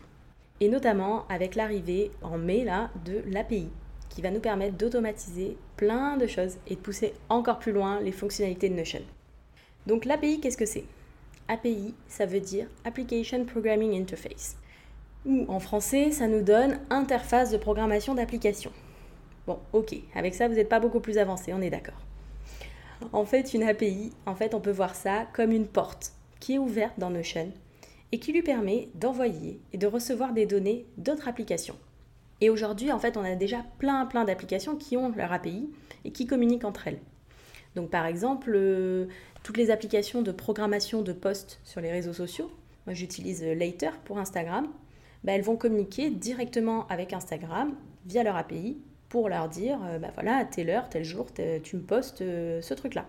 Et 0.59 0.69
notamment 0.69 1.25
avec 1.27 1.55
l'arrivée 1.55 2.11
en 2.21 2.37
mai 2.37 2.63
là 2.63 2.89
de 3.05 3.21
l'API 3.27 3.69
qui 4.09 4.21
va 4.21 4.31
nous 4.31 4.39
permettre 4.39 4.77
d'automatiser 4.77 5.57
plein 5.75 6.15
de 6.15 6.25
choses 6.25 6.55
et 6.67 6.75
de 6.75 6.79
pousser 6.79 7.13
encore 7.27 7.59
plus 7.59 7.73
loin 7.73 7.99
les 7.99 8.13
fonctionnalités 8.13 8.69
de 8.69 8.75
Notion. 8.75 9.01
Donc 9.87 10.05
l'API, 10.05 10.39
qu'est-ce 10.39 10.57
que 10.57 10.65
c'est? 10.65 10.85
API, 11.47 11.93
ça 12.07 12.25
veut 12.25 12.39
dire 12.39 12.67
Application 12.85 13.43
Programming 13.45 13.99
Interface. 14.01 14.55
Ou 15.25 15.45
en 15.49 15.59
français, 15.59 16.11
ça 16.11 16.27
nous 16.27 16.41
donne 16.41 16.79
interface 16.89 17.51
de 17.51 17.57
programmation 17.57 18.15
d'application. 18.15 18.71
Bon, 19.45 19.59
ok, 19.73 19.95
avec 20.15 20.33
ça, 20.33 20.47
vous 20.47 20.55
n'êtes 20.55 20.69
pas 20.69 20.79
beaucoup 20.79 21.01
plus 21.01 21.17
avancé, 21.17 21.53
on 21.53 21.61
est 21.61 21.69
d'accord. 21.69 22.01
En 23.11 23.25
fait, 23.25 23.53
une 23.53 23.63
API, 23.63 24.13
en 24.25 24.35
fait, 24.35 24.55
on 24.55 24.61
peut 24.61 24.71
voir 24.71 24.95
ça 24.95 25.27
comme 25.33 25.51
une 25.51 25.67
porte 25.67 26.14
qui 26.39 26.55
est 26.55 26.57
ouverte 26.57 26.97
dans 26.97 27.09
Notion 27.09 27.51
et 28.11 28.19
qui 28.19 28.31
lui 28.31 28.41
permet 28.41 28.89
d'envoyer 28.95 29.59
et 29.73 29.77
de 29.77 29.87
recevoir 29.87 30.33
des 30.33 30.45
données 30.45 30.85
d'autres 30.97 31.27
applications. 31.27 31.75
Et 32.41 32.49
aujourd'hui, 32.49 32.91
en 32.91 32.99
fait, 32.99 33.17
on 33.17 33.23
a 33.23 33.35
déjà 33.35 33.65
plein 33.79 34.05
plein 34.05 34.25
d'applications 34.25 34.75
qui 34.75 34.97
ont 34.97 35.11
leur 35.15 35.31
API 35.31 35.69
et 36.03 36.11
qui 36.11 36.27
communiquent 36.27 36.65
entre 36.65 36.87
elles. 36.87 36.99
Donc 37.75 37.89
par 37.89 38.05
exemple, 38.05 38.53
euh, 38.55 39.07
toutes 39.43 39.57
les 39.57 39.69
applications 39.69 40.21
de 40.21 40.31
programmation 40.31 41.01
de 41.01 41.13
posts 41.13 41.59
sur 41.63 41.81
les 41.81 41.91
réseaux 41.91 42.13
sociaux, 42.13 42.51
moi 42.85 42.93
j'utilise 42.93 43.43
euh, 43.43 43.53
Later 43.53 43.91
pour 44.05 44.17
Instagram, 44.17 44.67
bah, 45.23 45.33
elles 45.33 45.41
vont 45.41 45.57
communiquer 45.57 46.09
directement 46.09 46.87
avec 46.87 47.13
Instagram 47.13 47.75
via 48.05 48.23
leur 48.23 48.35
API 48.35 48.77
pour 49.09 49.29
leur 49.29 49.49
dire, 49.49 49.77
euh, 49.85 49.99
bah 49.99 50.11
voilà, 50.13 50.37
à 50.37 50.45
telle 50.45 50.69
heure, 50.69 50.89
tel 50.89 51.03
jour, 51.03 51.27
tu 51.63 51.75
me 51.75 51.81
postes 51.81 52.19
ce 52.19 52.73
truc-là. 52.73 53.05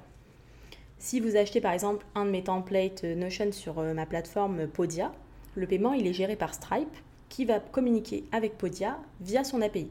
Si 0.98 1.20
vous 1.20 1.36
achetez 1.36 1.60
par 1.60 1.72
exemple 1.72 2.06
un 2.14 2.24
de 2.24 2.30
mes 2.30 2.42
templates 2.42 3.04
Notion 3.04 3.52
sur 3.52 3.80
ma 3.82 4.06
plateforme 4.06 4.66
Podia, 4.66 5.12
le 5.54 5.66
paiement 5.66 5.92
il 5.92 6.06
est 6.06 6.12
géré 6.12 6.36
par 6.36 6.54
Stripe 6.54 6.96
qui 7.28 7.44
va 7.44 7.60
communiquer 7.60 8.24
avec 8.32 8.56
Podia 8.56 8.98
via 9.20 9.44
son 9.44 9.62
API. 9.62 9.90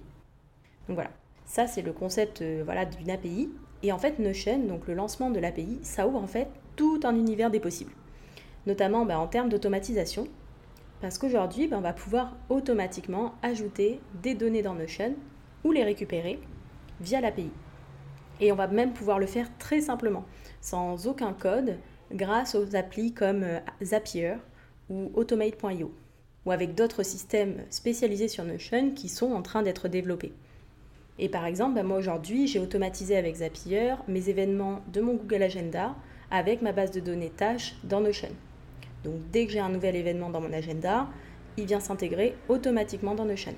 Donc 0.87 0.95
voilà, 0.95 1.11
ça 1.45 1.67
c'est 1.67 1.81
le 1.81 1.93
concept 1.93 2.41
euh, 2.41 2.85
d'une 2.97 3.11
API. 3.11 3.49
Et 3.83 3.91
en 3.91 3.99
fait, 3.99 4.19
Notion, 4.19 4.59
donc 4.59 4.87
le 4.87 4.93
lancement 4.93 5.29
de 5.29 5.39
l'API, 5.39 5.79
ça 5.83 6.07
ouvre 6.07 6.21
en 6.21 6.27
fait 6.27 6.47
tout 6.75 6.99
un 7.03 7.15
univers 7.15 7.51
des 7.51 7.59
possibles. 7.59 7.91
Notamment 8.65 9.05
bah, 9.05 9.19
en 9.19 9.27
termes 9.27 9.49
d'automatisation, 9.49 10.27
parce 11.01 11.17
qu'aujourd'hui, 11.17 11.67
bah, 11.67 11.77
on 11.77 11.81
va 11.81 11.93
pouvoir 11.93 12.35
automatiquement 12.49 13.35
ajouter 13.43 13.99
des 14.23 14.33
données 14.33 14.63
dans 14.63 14.73
Notion 14.73 15.13
ou 15.63 15.71
les 15.71 15.83
récupérer 15.83 16.39
via 16.99 17.21
l'API. 17.21 17.51
Et 18.39 18.51
on 18.51 18.55
va 18.55 18.67
même 18.67 18.93
pouvoir 18.93 19.19
le 19.19 19.25
faire 19.25 19.49
très 19.57 19.81
simplement, 19.81 20.25
sans 20.61 21.07
aucun 21.07 21.33
code, 21.33 21.77
grâce 22.11 22.55
aux 22.55 22.75
applis 22.75 23.13
comme 23.13 23.43
euh, 23.43 23.59
Zapier 23.83 24.35
ou 24.89 25.11
Automate.io 25.15 25.91
ou 26.45 26.51
avec 26.51 26.75
d'autres 26.75 27.03
systèmes 27.03 27.63
spécialisés 27.69 28.27
sur 28.27 28.43
Notion 28.43 28.91
qui 28.91 29.09
sont 29.09 29.31
en 29.31 29.41
train 29.41 29.63
d'être 29.63 29.87
développés. 29.87 30.31
Et 31.17 31.29
par 31.29 31.45
exemple, 31.45 31.75
bah, 31.75 31.83
moi 31.83 31.97
aujourd'hui, 31.97 32.47
j'ai 32.47 32.59
automatisé 32.59 33.15
avec 33.17 33.35
Zapier 33.35 33.95
mes 34.07 34.29
événements 34.29 34.81
de 34.91 35.01
mon 35.01 35.15
Google 35.15 35.43
Agenda 35.43 35.95
avec 36.29 36.61
ma 36.61 36.71
base 36.71 36.91
de 36.91 36.99
données 36.99 37.29
tâches 37.29 37.75
dans 37.83 38.01
Notion. 38.01 38.29
Donc 39.03 39.15
dès 39.31 39.45
que 39.45 39.51
j'ai 39.51 39.59
un 39.59 39.69
nouvel 39.69 39.95
événement 39.95 40.29
dans 40.29 40.41
mon 40.41 40.51
agenda, 40.51 41.07
il 41.57 41.65
vient 41.65 41.79
s'intégrer 41.79 42.35
automatiquement 42.49 43.15
dans 43.15 43.25
Notion. 43.25 43.55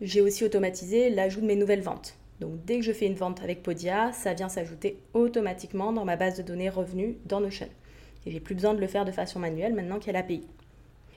J'ai 0.00 0.20
aussi 0.20 0.44
automatisé 0.44 1.10
l'ajout 1.10 1.40
de 1.40 1.46
mes 1.46 1.56
nouvelles 1.56 1.82
ventes. 1.82 2.16
Donc 2.40 2.64
dès 2.64 2.78
que 2.78 2.84
je 2.84 2.92
fais 2.92 3.06
une 3.06 3.14
vente 3.14 3.42
avec 3.42 3.62
Podia, 3.62 4.12
ça 4.12 4.34
vient 4.34 4.48
s'ajouter 4.48 4.98
automatiquement 5.14 5.92
dans 5.92 6.04
ma 6.04 6.16
base 6.16 6.36
de 6.36 6.42
données 6.42 6.68
revenus 6.68 7.14
dans 7.24 7.40
Notion. 7.40 7.68
Et 8.26 8.30
j'ai 8.30 8.40
plus 8.40 8.54
besoin 8.54 8.74
de 8.74 8.80
le 8.80 8.86
faire 8.86 9.04
de 9.04 9.12
façon 9.12 9.38
manuelle 9.38 9.74
maintenant 9.74 9.98
qu'il 9.98 10.08
y 10.12 10.16
a 10.16 10.18
l'API. 10.18 10.42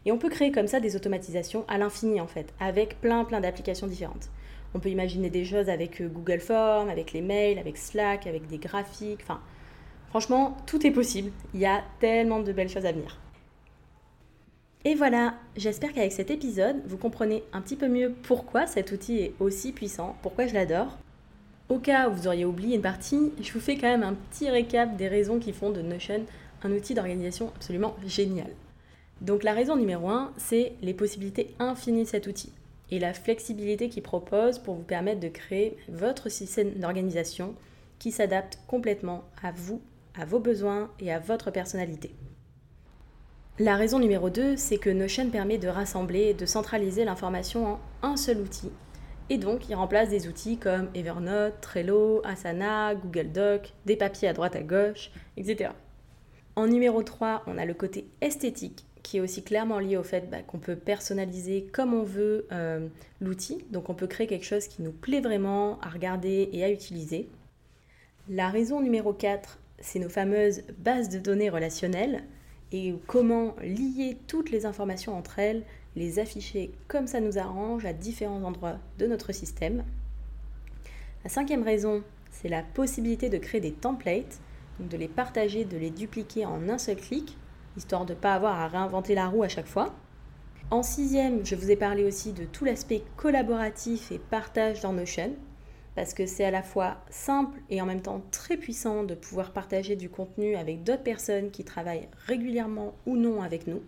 Et 0.05 0.11
on 0.11 0.17
peut 0.17 0.29
créer 0.29 0.51
comme 0.51 0.67
ça 0.67 0.79
des 0.79 0.95
automatisations 0.95 1.65
à 1.67 1.77
l'infini 1.77 2.21
en 2.21 2.27
fait, 2.27 2.53
avec 2.59 3.01
plein 3.01 3.25
plein 3.25 3.41
d'applications 3.41 3.87
différentes. 3.87 4.29
On 4.73 4.79
peut 4.79 4.89
imaginer 4.89 5.29
des 5.29 5.45
choses 5.45 5.67
avec 5.67 5.99
euh, 5.99 6.07
Google 6.07 6.39
Forms, 6.39 6.89
avec 6.89 7.11
les 7.11 7.21
mails, 7.21 7.59
avec 7.59 7.77
Slack, 7.77 8.27
avec 8.27 8.47
des 8.47 8.59
graphiques, 8.59 9.21
enfin 9.23 9.41
franchement, 10.09 10.55
tout 10.67 10.85
est 10.85 10.91
possible. 10.91 11.31
Il 11.53 11.59
y 11.59 11.65
a 11.65 11.83
tellement 11.99 12.39
de 12.39 12.53
belles 12.53 12.69
choses 12.69 12.85
à 12.85 12.91
venir. 12.91 13.19
Et 14.85 14.95
voilà, 14.95 15.33
j'espère 15.57 15.91
qu'avec 15.91 16.13
cet 16.13 16.31
épisode, 16.31 16.81
vous 16.85 16.97
comprenez 16.97 17.43
un 17.51 17.61
petit 17.61 17.75
peu 17.75 17.89
mieux 17.89 18.13
pourquoi 18.23 18.65
cet 18.65 18.93
outil 18.93 19.17
est 19.17 19.33
aussi 19.39 19.73
puissant, 19.73 20.15
pourquoi 20.21 20.47
je 20.47 20.53
l'adore. 20.53 20.97
Au 21.69 21.77
cas 21.77 22.09
où 22.09 22.13
vous 22.13 22.25
auriez 22.25 22.45
oublié 22.45 22.75
une 22.75 22.81
partie, 22.81 23.31
je 23.39 23.53
vous 23.53 23.59
fais 23.59 23.77
quand 23.77 23.87
même 23.87 24.01
un 24.01 24.15
petit 24.15 24.49
récap 24.49 24.97
des 24.97 25.07
raisons 25.07 25.37
qui 25.37 25.53
font 25.53 25.69
de 25.69 25.83
Notion 25.83 26.25
un 26.63 26.71
outil 26.71 26.95
d'organisation 26.95 27.51
absolument 27.55 27.95
génial. 28.07 28.49
Donc 29.21 29.43
la 29.43 29.53
raison 29.53 29.75
numéro 29.75 30.09
1, 30.09 30.33
c'est 30.35 30.73
les 30.81 30.95
possibilités 30.95 31.53
infinies 31.59 32.03
de 32.03 32.07
cet 32.07 32.25
outil 32.25 32.51
et 32.89 32.97
la 32.97 33.13
flexibilité 33.13 33.87
qu'il 33.87 34.01
propose 34.01 34.57
pour 34.57 34.73
vous 34.73 34.83
permettre 34.83 35.19
de 35.19 35.27
créer 35.27 35.77
votre 35.89 36.27
système 36.29 36.71
d'organisation 36.71 37.53
qui 37.99 38.11
s'adapte 38.11 38.57
complètement 38.65 39.25
à 39.43 39.51
vous, 39.51 39.79
à 40.19 40.25
vos 40.25 40.39
besoins 40.39 40.89
et 40.99 41.13
à 41.13 41.19
votre 41.19 41.51
personnalité. 41.51 42.15
La 43.59 43.75
raison 43.75 43.99
numéro 43.99 44.31
2, 44.31 44.57
c'est 44.57 44.79
que 44.79 44.89
Notion 44.89 45.29
permet 45.29 45.59
de 45.59 45.67
rassembler 45.67 46.29
et 46.29 46.33
de 46.33 46.47
centraliser 46.47 47.05
l'information 47.05 47.73
en 47.73 47.79
un 48.01 48.17
seul 48.17 48.39
outil. 48.39 48.71
Et 49.29 49.37
donc, 49.37 49.69
il 49.69 49.75
remplace 49.75 50.09
des 50.09 50.27
outils 50.27 50.57
comme 50.57 50.89
Evernote, 50.95 51.61
Trello, 51.61 52.21
Asana, 52.25 52.95
Google 52.95 53.31
Doc, 53.31 53.73
des 53.85 53.95
papiers 53.95 54.27
à 54.27 54.33
droite 54.33 54.55
à 54.55 54.63
gauche, 54.63 55.11
etc. 55.37 55.71
En 56.55 56.67
numéro 56.67 57.03
3, 57.03 57.43
on 57.47 57.57
a 57.57 57.65
le 57.65 57.73
côté 57.73 58.07
esthétique 58.21 58.85
qui 59.03 59.17
est 59.17 59.21
aussi 59.21 59.43
clairement 59.43 59.79
lié 59.79 59.97
au 59.97 60.03
fait 60.03 60.29
bah, 60.29 60.41
qu'on 60.41 60.59
peut 60.59 60.75
personnaliser 60.75 61.67
comme 61.71 61.93
on 61.93 62.03
veut 62.03 62.45
euh, 62.51 62.87
l'outil. 63.21 63.63
Donc 63.71 63.89
on 63.89 63.93
peut 63.93 64.07
créer 64.07 64.27
quelque 64.27 64.45
chose 64.45 64.67
qui 64.67 64.81
nous 64.81 64.91
plaît 64.91 65.21
vraiment 65.21 65.79
à 65.81 65.89
regarder 65.89 66.49
et 66.51 66.63
à 66.63 66.69
utiliser. 66.69 67.29
La 68.27 68.49
raison 68.49 68.81
numéro 68.81 69.13
4, 69.13 69.57
c'est 69.79 69.99
nos 69.99 70.09
fameuses 70.09 70.61
bases 70.77 71.09
de 71.09 71.19
données 71.19 71.49
relationnelles 71.49 72.23
et 72.71 72.93
comment 73.07 73.55
lier 73.61 74.17
toutes 74.27 74.51
les 74.51 74.65
informations 74.65 75.17
entre 75.17 75.39
elles, 75.39 75.63
les 75.95 76.19
afficher 76.19 76.71
comme 76.87 77.07
ça 77.07 77.19
nous 77.19 77.37
arrange 77.37 77.85
à 77.85 77.93
différents 77.93 78.43
endroits 78.43 78.77
de 78.97 79.07
notre 79.07 79.31
système. 79.31 79.83
La 81.23 81.29
cinquième 81.29 81.63
raison, 81.63 82.03
c'est 82.31 82.49
la 82.49 82.63
possibilité 82.63 83.29
de 83.29 83.37
créer 83.37 83.61
des 83.61 83.73
templates, 83.73 84.39
de 84.79 84.97
les 84.97 85.07
partager, 85.07 85.65
de 85.65 85.77
les 85.77 85.89
dupliquer 85.89 86.45
en 86.45 86.69
un 86.69 86.77
seul 86.77 86.95
clic 86.95 87.37
histoire 87.79 88.05
de 88.05 88.13
ne 88.13 88.19
pas 88.19 88.35
avoir 88.35 88.59
à 88.59 88.67
réinventer 88.67 89.15
la 89.15 89.27
roue 89.27 89.43
à 89.43 89.47
chaque 89.47 89.67
fois. 89.67 89.93
En 90.71 90.83
sixième, 90.83 91.45
je 91.45 91.55
vous 91.55 91.71
ai 91.71 91.75
parlé 91.75 92.03
aussi 92.03 92.31
de 92.31 92.45
tout 92.45 92.65
l'aspect 92.65 93.03
collaboratif 93.17 94.11
et 94.11 94.19
partage 94.19 94.81
dans 94.81 94.93
Notion, 94.93 95.31
parce 95.95 96.13
que 96.13 96.25
c'est 96.25 96.45
à 96.45 96.51
la 96.51 96.61
fois 96.61 96.97
simple 97.09 97.59
et 97.69 97.81
en 97.81 97.85
même 97.85 98.01
temps 98.01 98.21
très 98.31 98.57
puissant 98.57 99.03
de 99.03 99.15
pouvoir 99.15 99.51
partager 99.51 99.95
du 99.95 100.09
contenu 100.09 100.55
avec 100.55 100.83
d'autres 100.83 101.03
personnes 101.03 101.49
qui 101.49 101.63
travaillent 101.63 102.07
régulièrement 102.27 102.93
ou 103.05 103.17
non 103.17 103.41
avec 103.41 103.65
nous. 103.65 103.81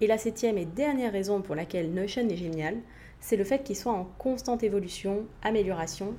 Et 0.00 0.06
la 0.06 0.18
septième 0.18 0.58
et 0.58 0.66
dernière 0.66 1.12
raison 1.12 1.40
pour 1.40 1.54
laquelle 1.54 1.92
Notion 1.92 2.28
est 2.28 2.36
génial, 2.36 2.76
c'est 3.20 3.36
le 3.36 3.44
fait 3.44 3.62
qu'il 3.62 3.76
soit 3.76 3.92
en 3.92 4.04
constante 4.18 4.62
évolution, 4.62 5.24
amélioration, 5.42 6.14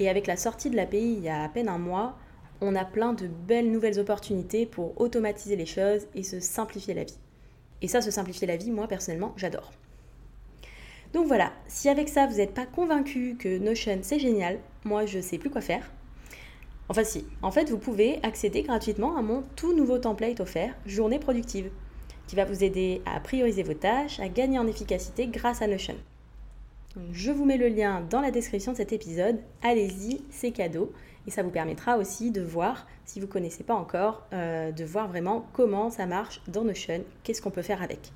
et 0.00 0.08
avec 0.08 0.26
la 0.26 0.36
sortie 0.36 0.70
de 0.70 0.76
l'API 0.76 1.14
il 1.18 1.22
y 1.22 1.28
a 1.28 1.44
à 1.44 1.48
peine 1.48 1.68
un 1.68 1.78
mois, 1.78 2.16
on 2.60 2.74
a 2.74 2.84
plein 2.84 3.12
de 3.12 3.26
belles 3.26 3.70
nouvelles 3.70 4.00
opportunités 4.00 4.66
pour 4.66 5.00
automatiser 5.00 5.56
les 5.56 5.66
choses 5.66 6.06
et 6.14 6.22
se 6.22 6.40
simplifier 6.40 6.94
la 6.94 7.04
vie. 7.04 7.18
Et 7.80 7.88
ça, 7.88 8.00
se 8.00 8.10
simplifier 8.10 8.46
la 8.46 8.56
vie, 8.56 8.70
moi 8.70 8.88
personnellement, 8.88 9.34
j'adore. 9.36 9.72
Donc 11.12 11.26
voilà, 11.26 11.52
si 11.68 11.88
avec 11.88 12.08
ça 12.08 12.26
vous 12.26 12.36
n'êtes 12.36 12.54
pas 12.54 12.66
convaincu 12.66 13.36
que 13.38 13.58
Notion 13.58 13.98
c'est 14.02 14.18
génial, 14.18 14.58
moi 14.84 15.06
je 15.06 15.20
sais 15.20 15.38
plus 15.38 15.50
quoi 15.50 15.60
faire. 15.60 15.92
Enfin 16.88 17.04
si, 17.04 17.24
en 17.42 17.52
fait 17.52 17.70
vous 17.70 17.78
pouvez 17.78 18.18
accéder 18.22 18.62
gratuitement 18.62 19.16
à 19.16 19.22
mon 19.22 19.44
tout 19.54 19.76
nouveau 19.76 19.98
template 19.98 20.40
offert, 20.40 20.74
Journée 20.86 21.18
productive, 21.18 21.70
qui 22.32 22.36
va 22.36 22.46
vous 22.46 22.64
aider 22.64 23.02
à 23.04 23.20
prioriser 23.20 23.62
vos 23.62 23.74
tâches, 23.74 24.18
à 24.18 24.26
gagner 24.26 24.58
en 24.58 24.66
efficacité 24.66 25.26
grâce 25.26 25.60
à 25.60 25.66
Notion. 25.66 25.94
je 27.12 27.30
vous 27.30 27.44
mets 27.44 27.58
le 27.58 27.68
lien 27.68 28.00
dans 28.08 28.22
la 28.22 28.30
description 28.30 28.72
de 28.72 28.78
cet 28.78 28.94
épisode. 28.94 29.38
Allez-y, 29.62 30.22
c'est 30.30 30.50
cadeau. 30.50 30.90
Et 31.26 31.30
ça 31.30 31.42
vous 31.42 31.50
permettra 31.50 31.98
aussi 31.98 32.30
de 32.30 32.40
voir, 32.40 32.86
si 33.04 33.20
vous 33.20 33.26
ne 33.26 33.30
connaissez 33.30 33.64
pas 33.64 33.74
encore, 33.74 34.22
euh, 34.32 34.72
de 34.72 34.82
voir 34.82 35.08
vraiment 35.08 35.44
comment 35.52 35.90
ça 35.90 36.06
marche 36.06 36.40
dans 36.48 36.64
Notion, 36.64 37.04
qu'est-ce 37.22 37.42
qu'on 37.42 37.50
peut 37.50 37.60
faire 37.60 37.82
avec. 37.82 38.12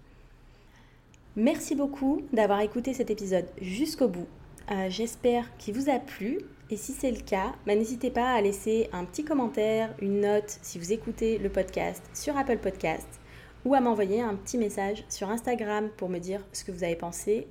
Merci 1.36 1.74
beaucoup 1.74 2.22
d'avoir 2.32 2.62
écouté 2.62 2.94
cet 2.94 3.10
épisode 3.10 3.44
jusqu'au 3.60 4.08
bout. 4.08 4.28
Euh, 4.70 4.86
j'espère 4.88 5.54
qu'il 5.58 5.74
vous 5.74 5.90
a 5.90 5.98
plu. 5.98 6.38
Et 6.70 6.78
si 6.78 6.92
c'est 6.92 7.10
le 7.10 7.20
cas, 7.20 7.52
bah, 7.66 7.74
n'hésitez 7.74 8.10
pas 8.10 8.32
à 8.32 8.40
laisser 8.40 8.88
un 8.94 9.04
petit 9.04 9.26
commentaire, 9.26 9.94
une 10.00 10.22
note 10.22 10.58
si 10.62 10.78
vous 10.78 10.94
écoutez 10.94 11.36
le 11.36 11.50
podcast 11.50 12.02
sur 12.14 12.34
Apple 12.38 12.56
Podcast 12.56 13.20
ou 13.66 13.74
à 13.74 13.80
m'envoyer 13.80 14.22
un 14.22 14.34
petit 14.34 14.56
message 14.56 15.04
sur 15.10 15.28
Instagram 15.28 15.90
pour 15.98 16.08
me 16.08 16.18
dire 16.18 16.40
ce 16.52 16.64
que 16.64 16.72
vous 16.72 16.84
avez 16.84 16.96
pensé 16.96 17.46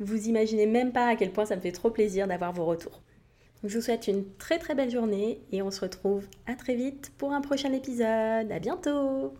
vous 0.00 0.28
imaginez 0.28 0.66
même 0.66 0.92
pas 0.92 1.06
à 1.06 1.16
quel 1.16 1.30
point 1.30 1.46
ça 1.46 1.56
me 1.56 1.60
fait 1.60 1.72
trop 1.72 1.90
plaisir 1.90 2.26
d'avoir 2.26 2.52
vos 2.52 2.64
retours. 2.64 3.00
je 3.62 3.76
vous 3.76 3.84
souhaite 3.84 4.08
une 4.08 4.24
très 4.36 4.58
très 4.58 4.74
belle 4.74 4.90
journée 4.90 5.40
et 5.52 5.62
on 5.62 5.70
se 5.70 5.80
retrouve 5.80 6.26
à 6.46 6.54
très 6.54 6.74
vite 6.74 7.12
pour 7.16 7.32
un 7.32 7.40
prochain 7.40 7.72
épisode. 7.72 8.50
À 8.50 8.58
bientôt 8.58 9.34